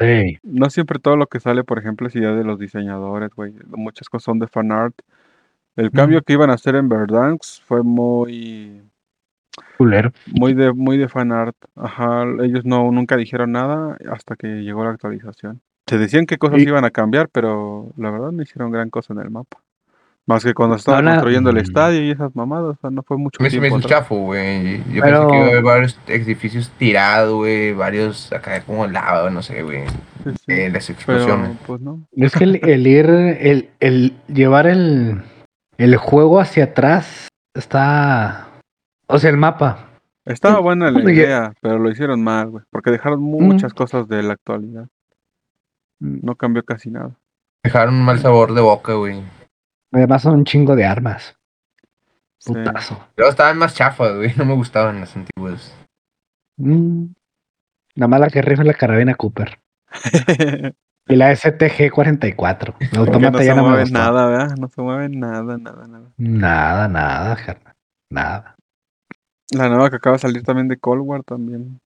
[0.00, 0.38] Sí.
[0.44, 3.52] No siempre todo lo que sale, por ejemplo, es idea de los diseñadores, güey.
[3.66, 4.94] Muchas cosas son de fanart.
[5.74, 8.80] El cambio que iban a hacer en Verdansk fue muy,
[9.76, 10.12] Culero.
[10.26, 11.56] muy de, muy de fanart.
[11.74, 15.62] Ajá, ellos no, nunca dijeron nada hasta que llegó la actualización.
[15.88, 19.12] Se decían qué cosas Y- iban a cambiar, pero la verdad no hicieron gran cosa
[19.14, 19.58] en el mapa.
[20.26, 21.60] Más que cuando estaba Ahora- construyendo el Mm.
[21.60, 23.78] estadio y esas mamadas, o sea, no fue mucho A mí se me tiempo.
[23.78, 24.00] hizo atrás.
[24.02, 24.78] chafo, güey.
[24.92, 27.72] Yo Pero- pensé que iba a haber varios edificios tirados, güey.
[27.72, 29.86] Varios acá como lava, no sé, güey.
[29.86, 31.56] Sí, sí, De las Pero, explosiones.
[31.66, 32.02] pues no.
[32.14, 35.22] Es que el, el ir, el, el llevar el,
[35.78, 38.48] el juego hacia atrás está.
[39.06, 39.86] O sea, el mapa.
[40.26, 42.64] Estaba buena la idea, pero lo hicieron mal, güey.
[42.70, 44.86] Porque dejaron muchas cosas de la actualidad.
[46.00, 47.16] No cambió casi nada.
[47.64, 49.22] Dejaron un mal sabor de boca, güey.
[49.92, 51.36] Además, son un chingo de armas.
[52.38, 52.52] Sí.
[52.52, 53.08] Putazo.
[53.16, 54.32] Luego estaban más chafas, güey.
[54.36, 55.76] No me gustaban las antiguas.
[56.56, 57.06] Mm.
[57.94, 59.60] La mala que rifa es la carabina Cooper.
[61.08, 62.74] Y la STG-44.
[62.78, 64.56] El Porque automata no se ya no me mueve nada, ¿verdad?
[64.58, 66.12] No se mueve nada, nada, nada.
[66.18, 67.36] Nada, nada.
[68.10, 68.56] Nada.
[69.50, 71.80] La nueva que acaba de salir también de Cold War también.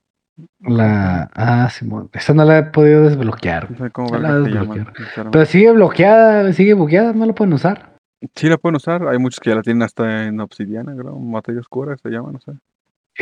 [0.61, 1.31] La.
[1.35, 2.09] Ah, Simón.
[2.13, 3.71] Esa no la he podido desbloquear.
[3.71, 5.31] No sé cómo verga la llaman, sinceramente.
[5.31, 7.93] Pero sigue bloqueada, sigue bugueada, no la pueden usar.
[8.35, 9.07] Sí la pueden usar.
[9.09, 11.19] Hay muchos que ya la tienen hasta en obsidiana, creo.
[11.19, 12.53] Materia oscura se llama, no sé.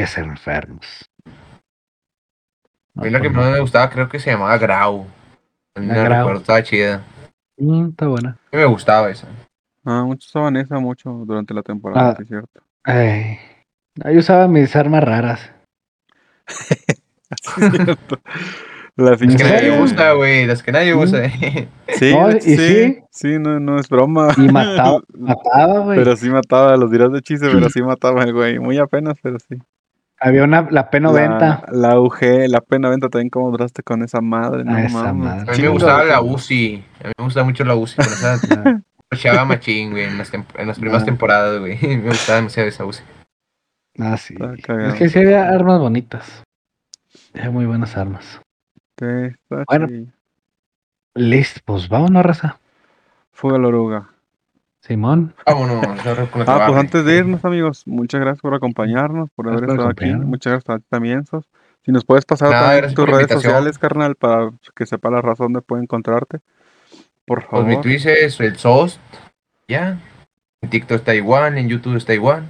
[0.06, 1.10] Ser enfermos.
[2.96, 5.06] A mí la que más me gustaba creo que se llamaba Grau.
[5.76, 6.18] No La me Grau.
[6.18, 7.02] recuerdo, estaba chida.
[7.56, 8.30] Mm, está buena.
[8.30, 9.26] A mí me gustaba esa.
[9.84, 12.14] Ah, muchos usaban esa mucho durante la temporada, Ah.
[12.16, 12.60] sí es cierto.
[12.84, 13.38] Ay.
[14.04, 15.50] Ahí usaba mis armas raras.
[16.50, 16.74] Sí
[17.62, 18.18] es cierto.
[18.96, 20.46] Las que ¿En nadie usa, güey.
[20.46, 21.22] Las que nadie usa.
[21.98, 22.98] Sí, No, y sí, sí.
[23.10, 24.28] sí, no, no es broma.
[24.36, 25.98] Y mataba, mataba, güey.
[25.98, 28.58] Pero sí mataba, los dirás de chiste, pero sí mataba el güey.
[28.58, 29.56] Muy apenas, pero sí.
[30.20, 31.38] Había una, la P90.
[31.38, 34.64] La, la UG, la P90 también, ¿cómo duraste con esa madre?
[34.64, 35.24] No Ah, esa mames.
[35.24, 35.52] madre.
[35.52, 36.20] A mí me gustaba la.
[36.20, 36.84] UCI.
[37.04, 37.96] A mí me gustaba mucho la UCI.
[37.96, 38.82] Con esa
[39.12, 41.06] Echaba machín, güey, en las, tem- en las primeras Ah.
[41.06, 41.78] temporadas, güey.
[41.82, 43.02] Me gustaba demasiado esa UCI.
[43.98, 44.34] Ah, sí.
[44.38, 46.42] Es que sí había armas bonitas.
[47.34, 48.40] Había muy buenas armas.
[48.98, 49.88] Sí, está Bueno.
[51.14, 52.58] Listo, pues vámonos, raza.
[53.32, 54.08] Fuga la oruga.
[54.80, 55.34] Simón.
[55.44, 55.84] Vámonos.
[56.46, 60.12] Ah, pues antes de irnos, amigos, muchas gracias por acompañarnos, por haber Gracias por estado
[60.14, 60.24] aquí.
[60.26, 61.44] Muchas gracias a ti también, Sos.
[61.84, 63.42] Si nos puedes pasar Nada, también tus redes invitación.
[63.42, 66.40] sociales, carnal, para que sepa la razón de puede encontrarte.
[67.24, 67.82] Por Pues mi favor.
[67.82, 69.00] Twitter es el SOS.
[69.68, 69.98] Ya.
[70.62, 72.44] En TikTok está igual, en YouTube está igual.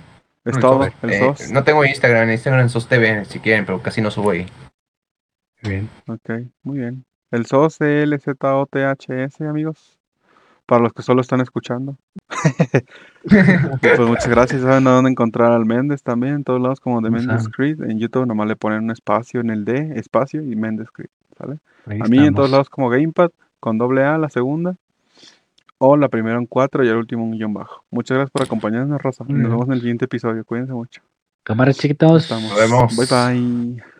[0.44, 1.52] Es El todo, el eh, SOS.
[1.52, 4.46] No tengo Instagram, en Instagram SOS TV si quieren, pero casi no subo ahí.
[5.62, 5.88] Bien.
[6.06, 6.30] Ok,
[6.62, 7.04] muy bien.
[7.30, 9.98] El SOS LZOTHS, amigos.
[10.66, 11.96] Para los que solo están escuchando.
[13.80, 14.62] pues muchas gracias.
[14.62, 16.34] Saben a dónde encontrar al Méndez también.
[16.34, 17.48] En todos lados como de Méndez.
[17.48, 17.82] Creed.
[17.82, 21.10] En YouTube nomás le ponen un espacio en el D, espacio y Méndez Creed.
[21.36, 21.58] ¿Sale?
[21.86, 24.76] Ahí A mí en todos lados como Gamepad, con doble A la segunda.
[25.82, 27.84] O la primera en cuatro y el último un guion bajo.
[27.90, 29.24] Muchas gracias por acompañarnos, Rosa.
[29.24, 29.48] Nos bien.
[29.48, 30.44] vemos en el siguiente episodio.
[30.44, 31.00] Cuídense mucho.
[31.42, 32.24] Cámaras chiquitos.
[32.24, 32.50] Estamos.
[32.50, 32.96] Nos vemos.
[32.96, 33.99] Bye bye.